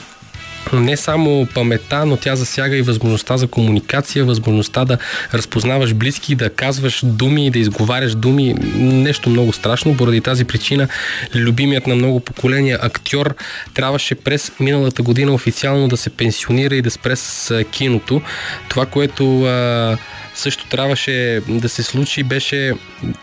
[0.72, 4.98] не само памета, но тя засяга и възможността за комуникация, възможността да
[5.34, 8.54] разпознаваш близки, да казваш думи, да изговаряш думи.
[8.76, 9.96] Нещо много страшно.
[9.96, 10.88] Поради тази причина
[11.34, 13.34] любимият на много поколения актьор
[13.74, 18.22] трябваше през миналата година официално да се пенсионира и да спре с киното.
[18.68, 19.96] Това, което а,
[20.42, 22.72] също трябваше да се случи, беше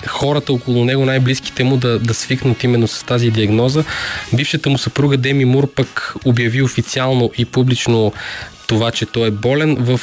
[0.08, 3.84] хората около него, най-близките му да, да свикнат именно с тази диагноза.
[4.34, 8.14] Бившата му съпруга Деми Мур пък обяви официално и публично
[8.68, 10.00] това, че той е болен в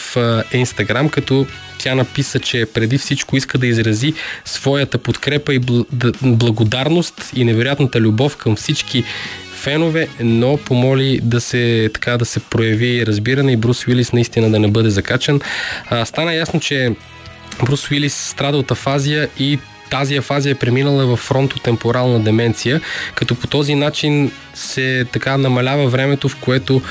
[0.52, 1.46] Инстаграм, като
[1.78, 4.14] тя написа, че преди всичко иска да изрази
[4.44, 5.60] своята подкрепа и
[6.22, 9.04] благодарност и невероятната любов към всички
[9.66, 14.58] фенове, но помоли да се, така, да се прояви разбиране и Брус Уилис наистина да
[14.58, 15.40] не бъде закачан.
[15.90, 16.92] А, стана ясно, че
[17.64, 19.58] Брус Уилис страда от афазия и
[19.90, 22.80] тази афазия е преминала в фронтотемпорална деменция,
[23.14, 26.82] като по този начин се така намалява времето, в което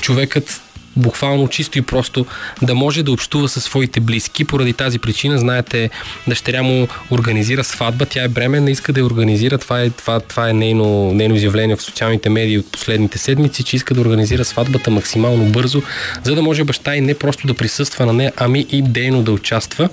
[0.00, 0.62] човекът
[0.98, 2.26] буквално чисто и просто
[2.62, 4.44] да може да общува със своите близки.
[4.44, 5.90] Поради тази причина, знаете,
[6.28, 9.58] дъщеря му организира сватба, тя е бременна, иска да я организира.
[9.58, 13.76] Това е, това, това е нейно, нейно изявление в социалните медии от последните седмици, че
[13.76, 15.82] иска да организира сватбата максимално бързо,
[16.24, 19.32] за да може баща и не просто да присъства на нея, ами и дейно да
[19.32, 19.88] участва.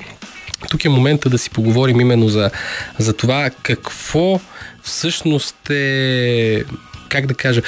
[0.70, 2.52] Тук е момента да си поговорим именно за,
[3.00, 4.40] за това какво
[4.84, 6.64] всъщност е
[7.10, 7.62] как да кажа,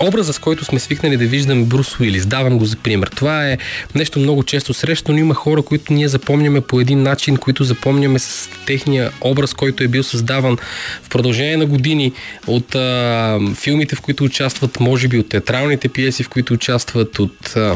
[0.00, 3.08] образа, с който сме свикнали да виждаме Брус Уилис, давам го за пример.
[3.16, 3.58] Това е
[3.94, 8.18] нещо много често срещано, но има хора, които ние запомняме по един начин, които запомняме
[8.18, 10.56] с техния образ, който е бил създаван
[11.02, 12.12] в продължение на години
[12.46, 17.56] от а, филмите, в които участват, може би от театралните пиеси, в които участват, от
[17.56, 17.74] а,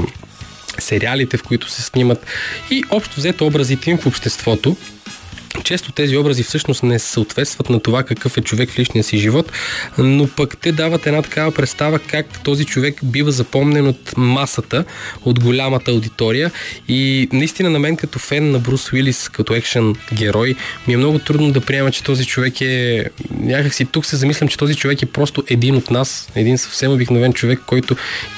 [0.79, 2.27] сериалите, в които се снимат
[2.71, 4.77] и общо взето образите им в обществото.
[5.65, 9.53] Често тези образи всъщност не съответстват на това какъв е човек в личния си живот,
[9.99, 14.85] но пък те дават една такава представа как този човек бива запомнен от масата,
[15.25, 16.51] от голямата аудитория.
[16.89, 20.55] И наистина на мен като фен на Брус Уилис, като екшен герой,
[20.89, 24.59] ми е много трудно да приема, че този човек е някакси тук се замислям, че
[24.59, 27.97] този човек е просто един от нас, един съвсем обикновен човек, който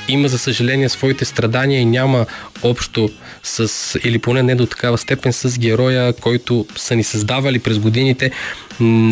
[0.08, 2.26] има за съжаление своите страдания и няма
[2.62, 3.10] общо
[3.42, 8.30] с, или поне не до такава степен с героя, който са ни създавали през годините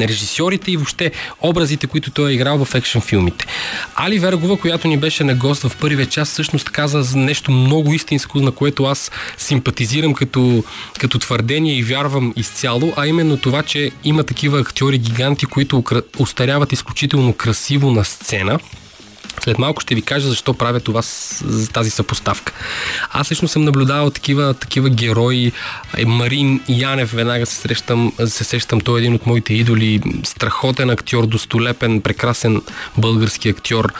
[0.00, 3.46] режисьорите и въобще образите, които той е играл в екшен филмите.
[3.94, 8.40] Али Вергова, която ни беше на гост в първия час, всъщност каза нещо много истинско,
[8.40, 10.64] на което аз симпатизирам като,
[10.98, 15.84] като твърдение и вярвам изцяло, а именно това, че има такива актьори гиганти, които
[16.18, 18.58] устаряват изключително красиво на сцена
[19.40, 21.02] след малко ще ви кажа защо правя това
[21.72, 22.52] тази съпоставка.
[23.10, 25.52] Аз лично съм наблюдавал такива, такива герои.
[25.96, 30.00] Е, Марин Янев, веднага се срещам, се срещам, той е един от моите идоли.
[30.24, 32.62] Страхотен актьор, достолепен, прекрасен
[32.96, 33.92] български актьор.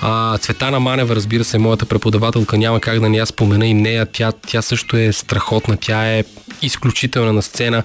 [0.00, 4.06] А, Цветана Манева, разбира се, моята преподавателка, няма как да не я спомена и нея.
[4.12, 6.24] Тя, тя също е страхотна, тя е
[6.62, 7.82] изключителна на сцена.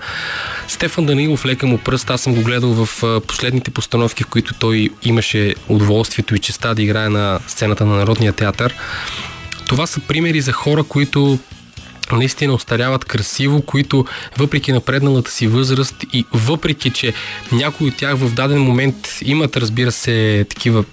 [0.67, 4.89] Стефан Данилов, лека му пръст, аз съм го гледал в последните постановки, в които той
[5.03, 8.75] имаше удоволствието и честа да на сцената на Народния театър.
[9.65, 11.39] Това са примери за хора, които
[12.11, 14.05] наистина остаряват красиво, които
[14.37, 17.13] въпреки напредналата си възраст и въпреки, че
[17.51, 20.83] някои от тях в даден момент имат, разбира се, такива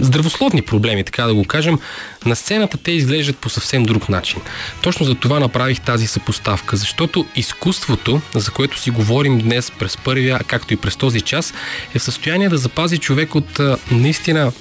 [0.00, 1.78] здравословни проблеми, така да го кажем,
[2.26, 4.40] на сцената те изглеждат по съвсем друг начин.
[4.82, 10.40] Точно за това направих тази съпоставка, защото изкуството, за което си говорим днес през първия,
[10.46, 11.54] както и през този час,
[11.94, 14.52] е в състояние да запази човек от наистина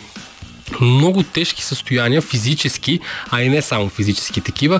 [0.81, 2.99] много тежки състояния, физически,
[3.31, 4.79] а и не само физически такива.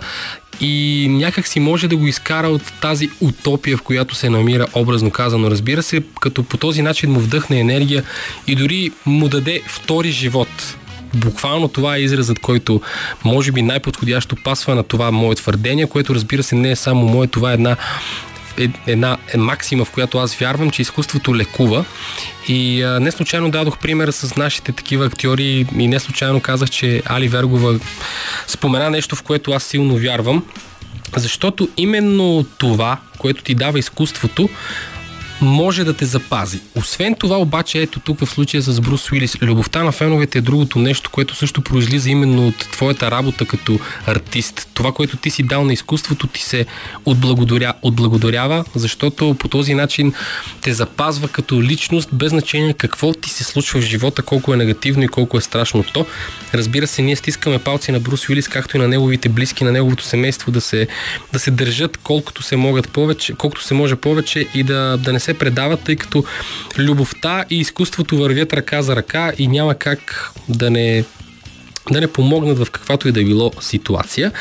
[0.61, 5.11] И някак си може да го изкара от тази утопия, в която се намира, образно
[5.11, 8.03] казано, разбира се, като по този начин му вдъхне енергия
[8.47, 10.75] и дори му даде втори живот.
[11.13, 12.81] Буквално това е изразът, който
[13.25, 17.27] може би най-подходящо пасва на това мое твърдение, което разбира се не е само мое,
[17.27, 17.77] това е една
[18.87, 21.85] една е максима, в която аз вярвам, че изкуството лекува.
[22.47, 27.01] И а, не случайно дадох пример с нашите такива актьори и не случайно казах, че
[27.05, 27.79] Али Вергова
[28.47, 30.43] спомена нещо, в което аз силно вярвам.
[31.17, 34.49] Защото именно това, което ти дава изкуството,
[35.41, 36.59] може да те запази.
[36.75, 40.79] Освен това обаче, ето тук в случая с Брус Уилис, любовта на феновете е другото
[40.79, 44.67] нещо, което също произлиза именно от твоята работа като артист.
[44.73, 46.65] Това, което ти си дал на изкуството, ти се
[47.05, 50.13] отблагодаря, отблагодарява, защото по този начин
[50.61, 55.03] те запазва като личност, без значение какво ти се случва в живота, колко е негативно
[55.03, 56.05] и колко е страшно то.
[56.53, 60.03] Разбира се, ние стискаме палци на Брус Уилис, както и на неговите близки, на неговото
[60.03, 60.87] семейство да се,
[61.33, 65.19] да се държат колкото се могат повече, колкото се може повече и да, да не
[65.25, 66.23] се предават, тъй като
[66.77, 71.05] любовта и изкуството вървят ръка за ръка и няма как да не
[71.91, 74.31] да не помогнат в каквато и да е било ситуация.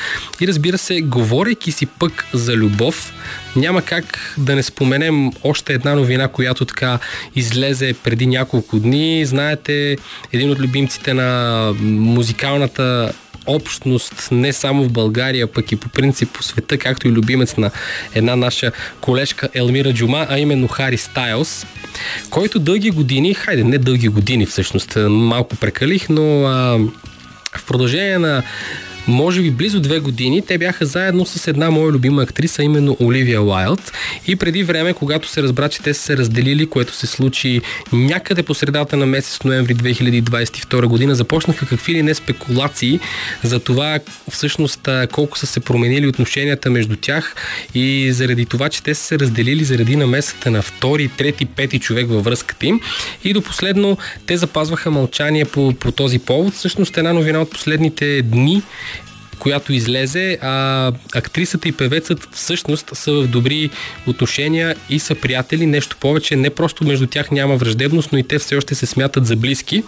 [0.41, 3.12] И разбира се, говорейки си пък за любов,
[3.57, 6.99] няма как да не споменем още една новина, която така
[7.35, 9.26] излезе преди няколко дни.
[9.26, 9.97] Знаете,
[10.32, 13.12] един от любимците на музикалната
[13.47, 17.70] общност не само в България, пък и по принцип по света, както и любимец на
[18.14, 21.66] една наша колежка Елмира Джума, а именно Хари Стайлс,
[22.30, 26.78] който дълги години, хайде не дълги години всъщност, малко прекалих, но а,
[27.57, 28.42] в продължение на
[29.09, 33.42] може би близо две години, те бяха заедно с една моя любима актриса, именно Оливия
[33.42, 33.92] Уайлд.
[34.26, 37.61] И преди време, когато се разбра, че те са се разделили, което се случи
[37.92, 43.00] някъде по средата на месец ноември 2022 година, започнаха какви ли не спекулации
[43.42, 43.98] за това
[44.30, 47.34] всъщност колко са се променили отношенията между тях
[47.74, 52.09] и заради това, че те са се разделили заради намесата на втори, трети, пети човек
[52.09, 52.80] във връзката им.
[53.24, 56.55] И до последно те запазваха мълчание по, по този повод.
[56.55, 58.62] Всъщност една новина от последните дни
[59.45, 63.70] която излезе, а актрисата и певецът всъщност са в добри
[64.07, 68.38] отношения и са приятели, нещо повече, не просто между тях няма враждебност, но и те
[68.38, 69.82] все още се смятат за близки.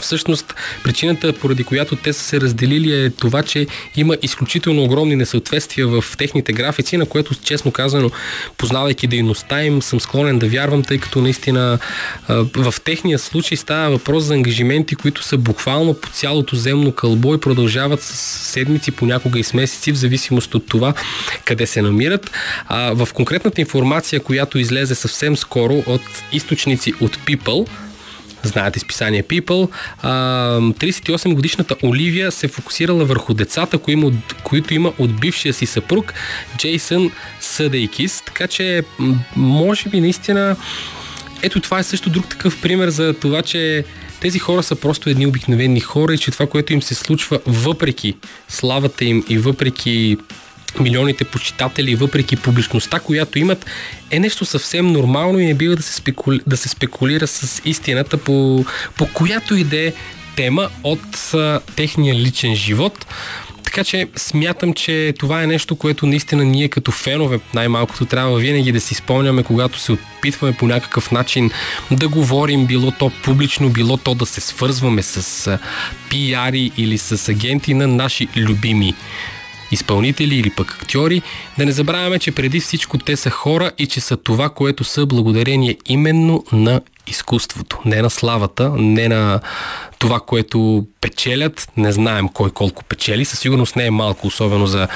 [0.00, 5.86] Всъщност, причината, поради която те са се разделили е това, че има изключително огромни несъответствия
[5.86, 8.10] в техните графици, на което, честно казано,
[8.56, 11.78] познавайки дейността им, съм склонен да вярвам, тъй като наистина
[12.56, 17.40] в техния случай става въпрос за ангажименти, които са буквално по цялото земно кълбо и
[17.40, 18.14] продължават с
[18.52, 20.94] седмици, понякога и с месеци, в зависимост от това
[21.44, 22.30] къде се намират.
[22.70, 27.66] в конкретната информация, която излезе съвсем скоро от източници от People,
[28.42, 29.70] знаете списание People.
[30.02, 33.78] 38 годишната Оливия се фокусирала върху децата,
[34.44, 36.14] които има от бившия си съпруг
[36.56, 37.10] Джейсън
[37.40, 38.22] Съдейкис.
[38.26, 38.82] Така че,
[39.36, 40.56] може би наистина,
[41.42, 43.84] ето това е също друг такъв пример за това, че
[44.20, 48.16] тези хора са просто едни обикновени хора и че това, което им се случва въпреки
[48.48, 50.16] славата им и въпреки
[50.78, 53.66] милионите почитатели, въпреки публичността, която имат,
[54.10, 58.16] е нещо съвсем нормално и не бива да се, спекули, да се спекулира с истината
[58.16, 58.64] по,
[58.96, 59.92] по която и да е
[60.36, 63.06] тема от а, техния личен живот.
[63.64, 68.72] Така че смятам, че това е нещо, което наистина ние като фенове най-малкото трябва винаги
[68.72, 71.50] да си спомняме, когато се опитваме по някакъв начин
[71.90, 75.58] да говорим, било то публично, било то да се свързваме с
[76.08, 78.94] пиари или с агенти на наши любими
[79.70, 81.22] изпълнители или пък актьори,
[81.58, 85.06] да не забравяме, че преди всичко те са хора и че са това, което са
[85.06, 87.78] благодарение именно на изкуството.
[87.84, 89.40] Не на славата, не на
[89.98, 91.68] това, което печелят.
[91.76, 93.24] Не знаем кой колко печели.
[93.24, 94.88] Със сигурност не е малко, особено за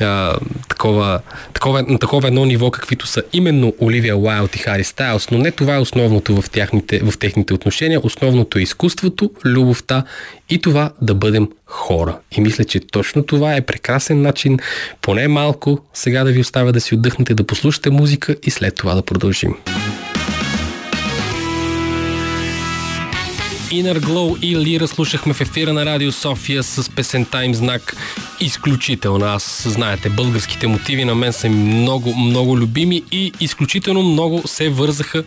[0.00, 0.36] а,
[0.68, 1.20] такова,
[1.54, 5.30] такова, на такова едно ниво, каквито са именно Оливия Уайлд и Хари Стайлс.
[5.30, 8.00] Но не това е основното в, тяхните, в техните отношения.
[8.02, 10.04] Основното е изкуството, любовта
[10.50, 12.18] и това да бъдем хора.
[12.32, 14.58] И мисля, че точно това е прекрасен начин,
[15.02, 18.94] поне малко, сега да ви оставя да си отдъхнете, да послушате музика и след това
[18.94, 19.54] да продължим.
[23.70, 27.96] Inner Glow и Лира слушахме в ефира на Радио София с песента им знак
[28.40, 29.26] изключително.
[29.26, 35.24] Аз, знаете, българските мотиви на мен са много, много любими и изключително много се вързаха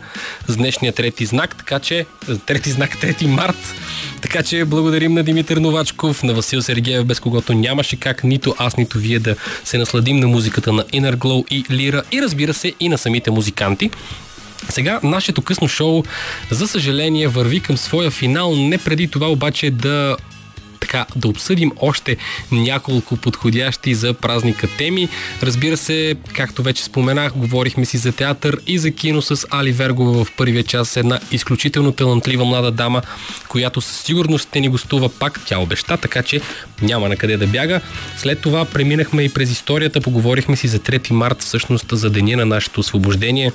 [0.48, 2.06] с днешния трети знак, така че,
[2.46, 3.74] трети знак, трети март,
[4.22, 8.76] така че благодарим на Димитър Новачков, на Васил Сергеев, без когото нямаше как нито аз,
[8.76, 12.72] нито вие да се насладим на музиката на Inner Glow и Лира и разбира се
[12.80, 13.90] и на самите музиканти.
[14.68, 16.04] Сега нашето късно шоу,
[16.50, 18.56] за съжаление, върви към своя финал.
[18.56, 20.16] Не преди това обаче да
[20.82, 22.16] така да обсъдим още
[22.52, 25.08] няколко подходящи за празника теми.
[25.42, 30.24] Разбира се, както вече споменах, говорихме си за театър и за кино с Али Вергова
[30.24, 30.96] в първия час.
[30.96, 33.02] Една изключително талантлива млада дама,
[33.48, 35.40] която със сигурност ще ни гостува пак.
[35.46, 36.40] Тя обеща, така че
[36.82, 37.80] няма на къде да бяга.
[38.16, 42.46] След това преминахме и през историята, поговорихме си за 3 март, всъщност за деня на
[42.46, 43.52] нашето освобождение.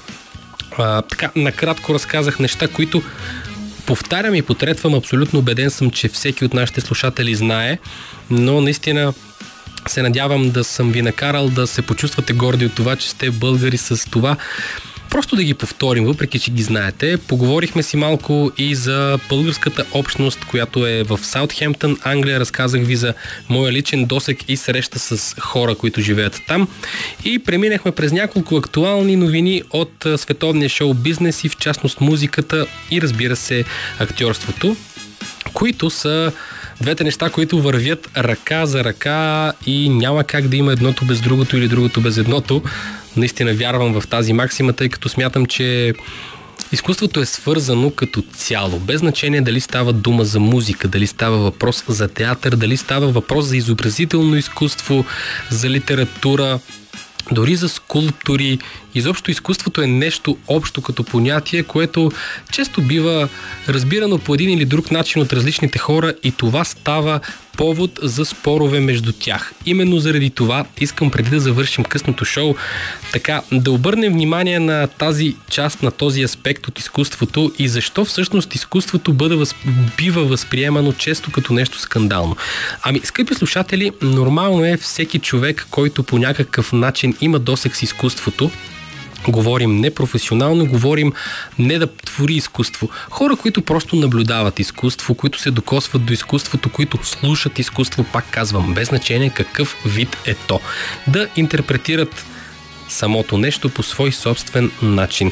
[0.78, 3.04] А, така, накратко разказах неща, които
[3.86, 7.78] повтарям и потретвам, абсолютно убеден съм, че всеки от нашите слушатели знае,
[8.30, 9.14] но наистина
[9.88, 13.78] се надявам да съм ви накарал да се почувствате горди от това, че сте българи
[13.78, 14.38] с това
[15.10, 17.18] Просто да ги повторим, въпреки че ги знаете.
[17.18, 22.40] Поговорихме си малко и за българската общност, която е в Саутхемптън, Англия.
[22.40, 23.14] Разказах ви за
[23.50, 26.68] моя личен досек и среща с хора, които живеят там.
[27.26, 33.02] И преминахме през няколко актуални новини от световния шоу бизнес и в частност музиката и
[33.02, 33.64] разбира се
[34.00, 34.76] актьорството,
[35.54, 36.32] които са
[36.82, 41.58] двете неща, които вървят ръка за ръка и няма как да има едното без другото
[41.58, 42.64] или другото без едното.
[43.18, 45.94] Наистина вярвам в тази максима, тъй като смятам, че
[46.72, 51.84] Изкуството е свързано като цяло, без значение дали става дума за музика, дали става въпрос
[51.88, 55.06] за театър, дали става въпрос за изобразително изкуство,
[55.50, 56.60] за литература,
[57.32, 58.60] дори за скулптури.
[58.98, 62.12] Изобщо изкуството е нещо общо като понятие, което
[62.52, 63.30] често бива
[63.70, 67.20] разбирано по един или друг начин от различните хора и това става
[67.58, 69.54] повод за спорове между тях.
[69.66, 72.56] Именно заради това искам преди да завършим късното шоу,
[73.14, 78.56] така да обърнем внимание на тази част, на този аспект от изкуството и защо всъщност
[78.56, 79.56] изкуството бъде въз...
[79.98, 82.36] бива възприемано често като нещо скандално.
[82.84, 88.52] Ами, скъпи слушатели, нормално е всеки човек, който по някакъв начин има досек с изкуството,
[89.28, 91.14] Говорим не професионално, говорим
[91.60, 92.90] не да твори изкуство.
[93.10, 98.74] Хора, които просто наблюдават изкуство, които се докосват до изкуството, които слушат изкуство, пак казвам,
[98.74, 100.60] без значение какъв вид е то.
[101.08, 102.26] Да интерпретират
[102.90, 105.32] самото нещо по свой собствен начин.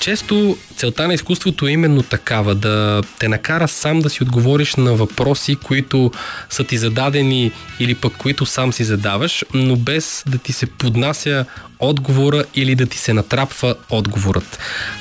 [0.00, 4.94] Често целта на изкуството е именно такава, да те накара сам да си отговориш на
[4.94, 6.10] въпроси, които
[6.50, 11.44] са ти зададени или пък които сам си задаваш, но без да ти се поднася
[11.78, 14.58] отговора или да ти се натрапва отговорът.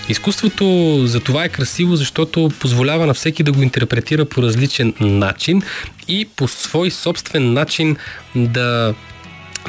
[0.10, 5.62] Изкуството за това е красиво, защото позволява на всеки да го интерпретира по различен начин
[6.08, 7.98] и по свой собствен начин
[8.36, 8.94] да,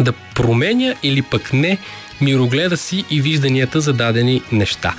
[0.01, 1.79] да променя или пък не
[2.23, 4.95] мирогледа си и вижданията за дадени неща.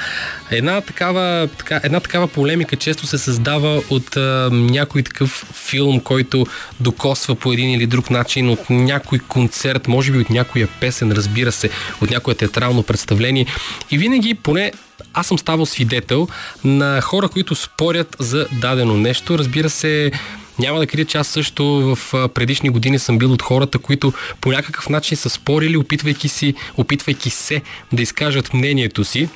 [0.52, 6.46] Една такава, така, една такава полемика често се създава от а, някой такъв филм, който
[6.80, 11.52] докосва по един или друг начин от някой концерт, може би от някоя песен, разбира
[11.52, 11.70] се,
[12.02, 13.46] от някое театрално представление.
[13.92, 14.72] И винаги, поне
[15.14, 16.28] аз съм ставал свидетел
[16.64, 19.38] на хора, които спорят за дадено нещо.
[19.38, 20.12] Разбира се,
[20.60, 24.52] няма да крия, че аз също в предишни години съм бил от хората, които по
[24.52, 27.62] някакъв начин са спорили, опитвайки, си, опитвайки се
[27.94, 29.30] да изкажат мнението си.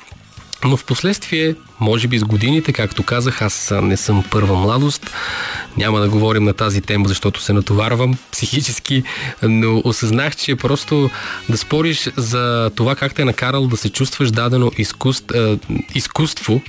[0.64, 5.10] Но в последствие, може би с годините, както казах, аз не съм първа младост.
[5.76, 9.02] Няма да говорим на тази тема, защото се натоварвам психически,
[9.42, 11.10] но осъзнах, че просто
[11.48, 14.70] да спориш за това как те е накарал да се чувстваш дадено
[15.94, 16.60] изкуство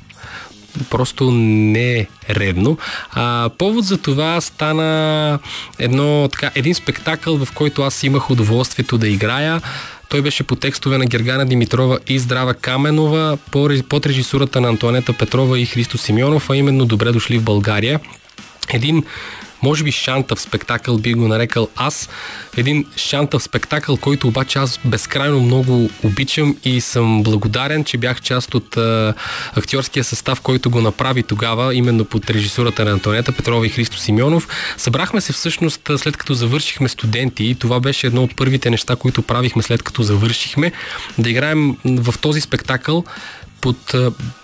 [0.90, 2.78] просто не е редно.
[3.12, 5.40] А, повод за това стана
[5.80, 9.62] едно, така, един спектакъл, в който аз имах удоволствието да играя.
[10.10, 13.38] Той беше по текстове на Гергана Димитрова и Здрава Каменова,
[13.90, 18.00] под режисурата на Антуанета Петрова и Христо Симеонов, а именно Добре дошли в България.
[18.74, 19.04] Един
[19.62, 22.10] може би шантав спектакъл би го нарекал аз.
[22.58, 28.56] Един шантав спектакъл, който обаче аз безкрайно много обичам и съм благодарен, че бях част
[28.56, 29.14] от а,
[29.56, 34.48] актьорския състав, който го направи тогава, именно под режисурата на Антонета Петрова и Христо Симеонов.
[34.78, 39.22] Събрахме се всъщност след като завършихме студенти и това беше едно от първите неща, които
[39.22, 40.72] правихме след като завършихме,
[41.18, 43.04] да играем в този спектакъл
[43.62, 43.96] под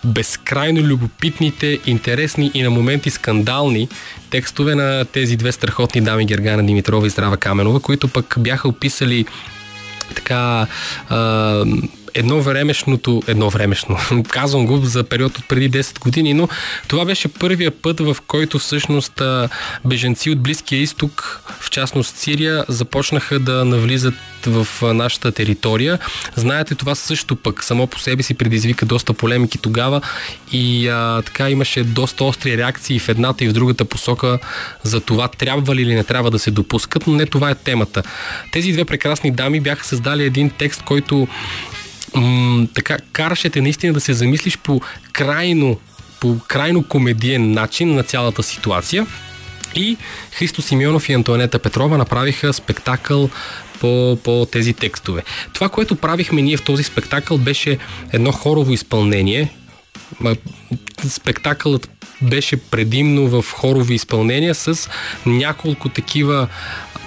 [0.04, 3.88] безкрайно любопитните, интересни и на моменти скандални
[4.30, 9.26] текстове на тези две страхотни дами Гергана Димитрова и Здрава Каменова, които пък бяха описали
[10.14, 10.66] така
[11.08, 11.64] а,
[12.16, 13.98] едно времешното, едно времешно,
[14.28, 16.48] казвам го за период от преди 10 години, но
[16.88, 19.22] това беше първия път, в който всъщност
[19.84, 24.14] беженци от Близкия изток, в частност Сирия, започнаха да навлизат
[24.46, 25.98] в нашата територия.
[26.36, 30.00] Знаете, това също пък само по себе си предизвика доста полемики тогава
[30.52, 34.38] и а, така имаше доста остри реакции в едната и в другата посока
[34.82, 38.02] за това трябва ли или не трябва да се допускат, но не това е темата.
[38.52, 41.28] Тези две прекрасни дами бяха създали един текст, който
[42.16, 44.80] м- така караше те наистина да се замислиш по
[45.12, 45.80] крайно,
[46.20, 49.06] по крайно комедиен начин на цялата ситуация.
[49.74, 49.96] И
[50.32, 53.30] Христо Симеонов и Антуанета Петрова направиха спектакъл
[53.80, 55.22] по, по тези текстове.
[55.52, 57.78] Това, което правихме ние в този спектакъл, беше
[58.12, 59.50] едно хорово изпълнение.
[61.08, 61.90] Спектакълът
[62.22, 64.90] беше предимно в хорови изпълнения с
[65.26, 66.48] няколко такива,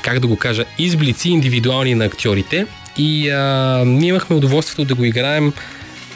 [0.02, 2.68] как да го кажа, изблици индивидуални на актьорите.
[3.00, 5.54] И а, ние имахме удоволствието да го играем,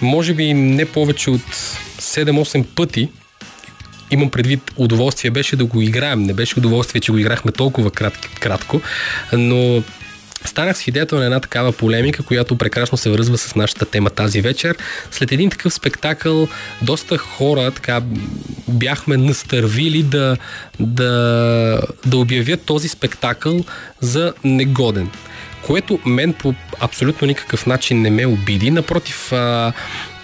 [0.02, 1.42] може би не повече от
[2.00, 3.10] 7-8 пъти,
[4.12, 6.24] имам предвид удоволствие беше да го играем.
[6.24, 8.82] Не беше удоволствие, че го играхме толкова крат, кратко,
[9.34, 9.84] но
[10.46, 14.76] станах свидетел на една такава полемика, която прекрасно се връзва с нашата тема тази вечер.
[15.12, 16.48] След един такъв спектакъл,
[16.82, 18.02] доста хора така
[18.68, 20.38] бяхме настървили да,
[20.80, 23.66] да, да обявят този спектакъл
[24.02, 25.10] за негоден
[25.66, 28.72] което мен по абсолютно никакъв начин не ме обиди.
[28.72, 29.74] Напротив, а,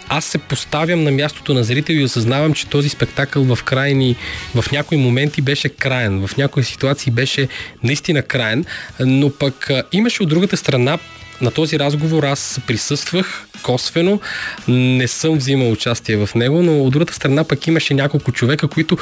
[0.10, 4.16] аз се поставям на мястото на зрител и осъзнавам, че този спектакъл в крайни,
[4.56, 7.48] в някои моменти беше краен, в някои ситуации беше
[7.84, 8.66] наистина краен,
[9.00, 10.98] но пък имаше от другата страна
[11.42, 14.20] на този разговор аз присъствах косвено,
[14.68, 18.98] не съм взимал участие в него, но от другата страна пък имаше няколко човека, които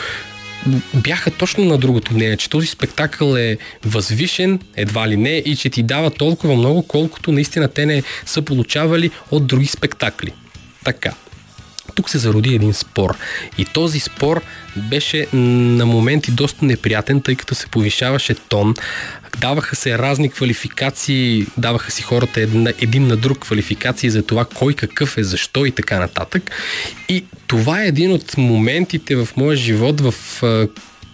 [0.93, 5.69] бяха точно на другото мнение, че този спектакъл е възвишен, едва ли не, и че
[5.69, 10.31] ти дава толкова много, колкото наистина те не са получавали от други спектакли.
[10.83, 11.13] Така.
[11.97, 13.17] Тук се зароди един спор.
[13.57, 14.41] И този спор
[14.75, 18.73] беше на моменти доста неприятен, тъй като се повишаваше тон.
[19.37, 24.73] Даваха се разни квалификации, даваха си хората една, един на друг квалификации за това кой
[24.73, 26.51] какъв е, защо и така нататък.
[27.09, 30.13] И това е един от моментите в моя живот, в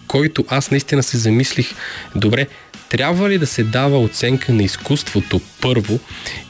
[0.06, 1.74] който аз наистина се замислих,
[2.14, 2.46] добре,
[2.88, 6.00] трябва ли да се дава оценка на изкуството първо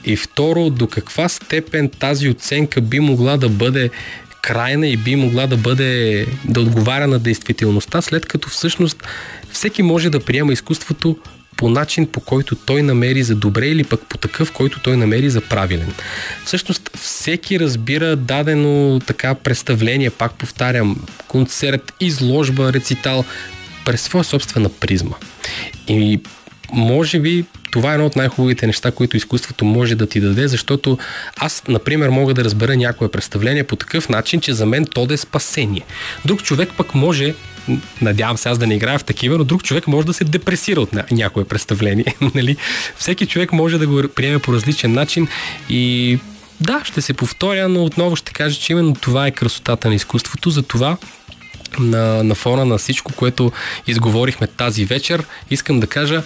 [0.05, 3.90] и второ, до каква степен тази оценка би могла да бъде
[4.45, 9.03] крайна и би могла да бъде да отговаря на действителността, след като всъщност
[9.53, 11.16] всеки може да приема изкуството
[11.57, 15.31] по начин, по който той намери за добре или пък по такъв, който той намери
[15.31, 15.93] за правилен.
[16.45, 20.97] Всъщност всеки разбира дадено така представление, пак повтарям,
[21.29, 23.25] концерт, изложба, рецитал,
[23.85, 25.16] през своя собствена призма.
[25.89, 26.21] И
[26.75, 30.99] може би това е едно от най-хубавите неща, които изкуството може да ти даде, защото
[31.37, 35.15] аз, например, мога да разбера някое представление по такъв начин, че за мен то да
[35.15, 35.85] е спасение.
[36.25, 37.35] Друг човек пък може
[38.03, 40.81] надявам се аз да не играя в такива, но друг човек може да се депресира
[40.81, 42.15] от някое представление.
[42.35, 42.57] нали?
[42.97, 45.29] Всеки човек може да го приеме по различен начин
[45.69, 46.19] и
[46.61, 50.51] да, ще се повторя, но отново ще кажа, че именно това е красотата на изкуството,
[50.51, 50.97] за това
[51.79, 53.53] на, на фона на всичко, което
[53.87, 56.23] изговорихме тази вечер, искам да кажа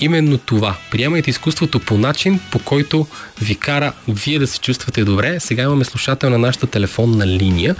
[0.00, 0.76] именно това.
[0.90, 3.06] Приемайте изкуството по начин, по който
[3.42, 5.40] ви кара вие да се чувствате добре.
[5.40, 7.76] Сега имаме слушател на нашата телефонна линия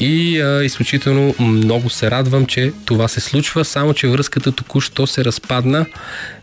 [0.00, 5.24] и а, изключително много се радвам, че това се случва, само че връзката току-що се
[5.24, 5.86] разпадна.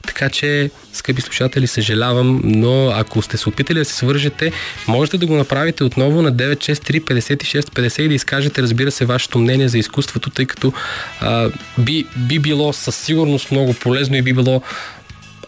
[0.07, 4.51] Така че, скъпи слушатели, съжалявам, но ако сте се опитали да се свържете,
[4.87, 9.39] можете да го направите отново на 963 56 50 и да изкажете, разбира се, вашето
[9.39, 10.73] мнение за изкуството, тъй като
[11.21, 14.61] а, би, би било със сигурност много полезно и би било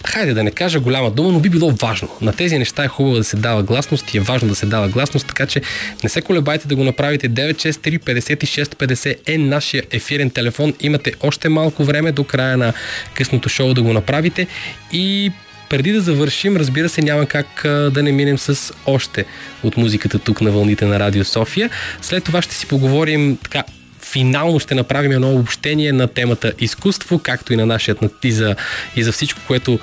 [0.05, 2.09] хайде да не кажа голяма дума, но би било важно.
[2.21, 4.87] На тези неща е хубаво да се дава гласност и е важно да се дава
[4.87, 5.61] гласност, така че
[6.03, 7.29] не се колебайте да го направите.
[7.29, 10.73] 963 56 50 е нашия ефирен телефон.
[10.79, 12.73] Имате още малко време до края на
[13.13, 14.47] късното шоу да го направите
[14.91, 15.31] и
[15.69, 19.25] преди да завършим, разбира се, няма как да не минем с още
[19.63, 21.69] от музиката тук на вълните на Радио София.
[22.01, 23.63] След това ще си поговорим така
[24.11, 28.55] финално ще направим едно обобщение на темата изкуство, както и на нашия и за,
[28.95, 29.79] и за всичко, което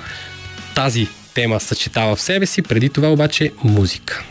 [0.75, 2.61] тази тема съчетава в себе си.
[2.61, 4.23] Преди това обаче музика.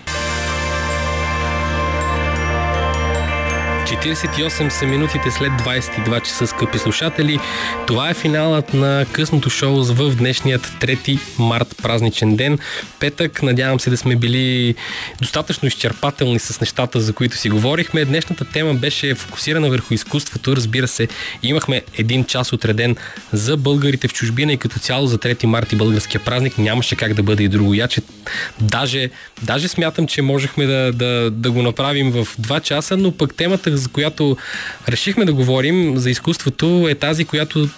[4.03, 7.39] 48 са минутите след 22 часа, скъпи слушатели.
[7.87, 12.59] Това е финалът на късното шоу в днешният 3 март празничен ден.
[13.01, 14.75] Петък, надявам се да сме били
[15.21, 18.05] достатъчно изчерпателни с нещата, за които си говорихме.
[18.05, 20.57] Днешната тема беше фокусирана върху изкуството.
[20.57, 21.09] Разбира се,
[21.43, 22.97] имахме един час отреден
[23.33, 26.59] за българите в чужбина и като цяло за 3 март и българския празник.
[26.59, 28.03] Нямаше как да бъде и друго яче.
[28.61, 29.11] Даже,
[29.43, 33.77] даже смятам, че можехме да, да, да го направим в 2 часа, но пък темата,
[33.87, 34.37] за която
[34.89, 37.69] решихме да говорим за изкуството, е тази, която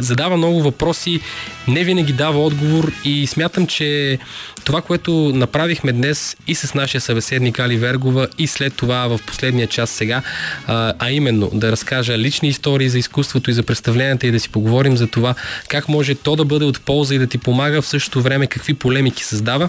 [0.00, 1.20] задава много въпроси,
[1.68, 4.18] не винаги дава отговор и смятам, че
[4.64, 9.66] това, което направихме днес и с нашия събеседник Али Вергова и след това в последния
[9.66, 10.22] час сега,
[10.66, 14.96] а, именно да разкажа лични истории за изкуството и за представленията и да си поговорим
[14.96, 15.34] за това
[15.68, 18.74] как може то да бъде от полза и да ти помага в същото време какви
[18.74, 19.68] полемики създава,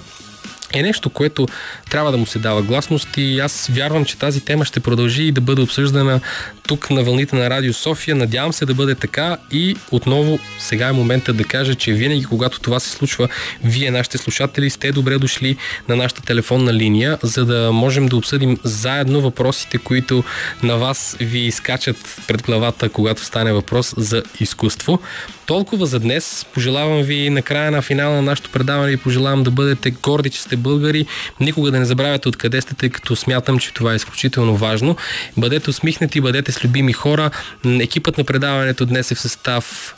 [0.73, 1.47] е нещо, което
[1.89, 5.31] трябва да му се дава гласност и аз вярвам, че тази тема ще продължи и
[5.31, 6.19] да бъде обсъждана
[6.67, 8.15] тук на вълните на Радио София.
[8.15, 12.59] Надявам се да бъде така и отново сега е момента да кажа, че винаги когато
[12.59, 13.27] това се случва,
[13.63, 15.57] вие, нашите слушатели, сте добре дошли
[15.89, 20.23] на нашата телефонна линия, за да можем да обсъдим заедно въпросите, които
[20.63, 21.97] на вас ви изкачат
[22.27, 24.99] пред главата, когато стане въпрос за изкуство.
[25.45, 26.45] Толкова за днес.
[26.53, 30.41] Пожелавам ви на края на финала на нашето предаване и пожелавам да бъдете горди, че
[30.41, 31.05] сте българи.
[31.39, 34.95] Никога да не забравяте откъде сте, тъй като смятам, че това е изключително важно.
[35.37, 37.29] Бъдете усмихнати, бъдете с любими хора.
[37.65, 39.95] Екипът на предаването днес е в състав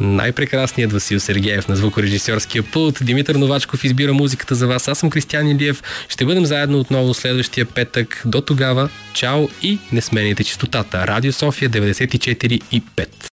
[0.00, 2.98] най-прекрасният Васил Сергеев на звукорежисьорския пулт.
[3.02, 4.88] Димитър Новачков избира музиката за вас.
[4.88, 5.82] Аз съм Кристиан Илиев.
[6.08, 8.22] Ще бъдем заедно отново следващия петък.
[8.24, 11.06] До тогава, чао и не смените чистотата.
[11.06, 13.08] Радио София 94 и 5.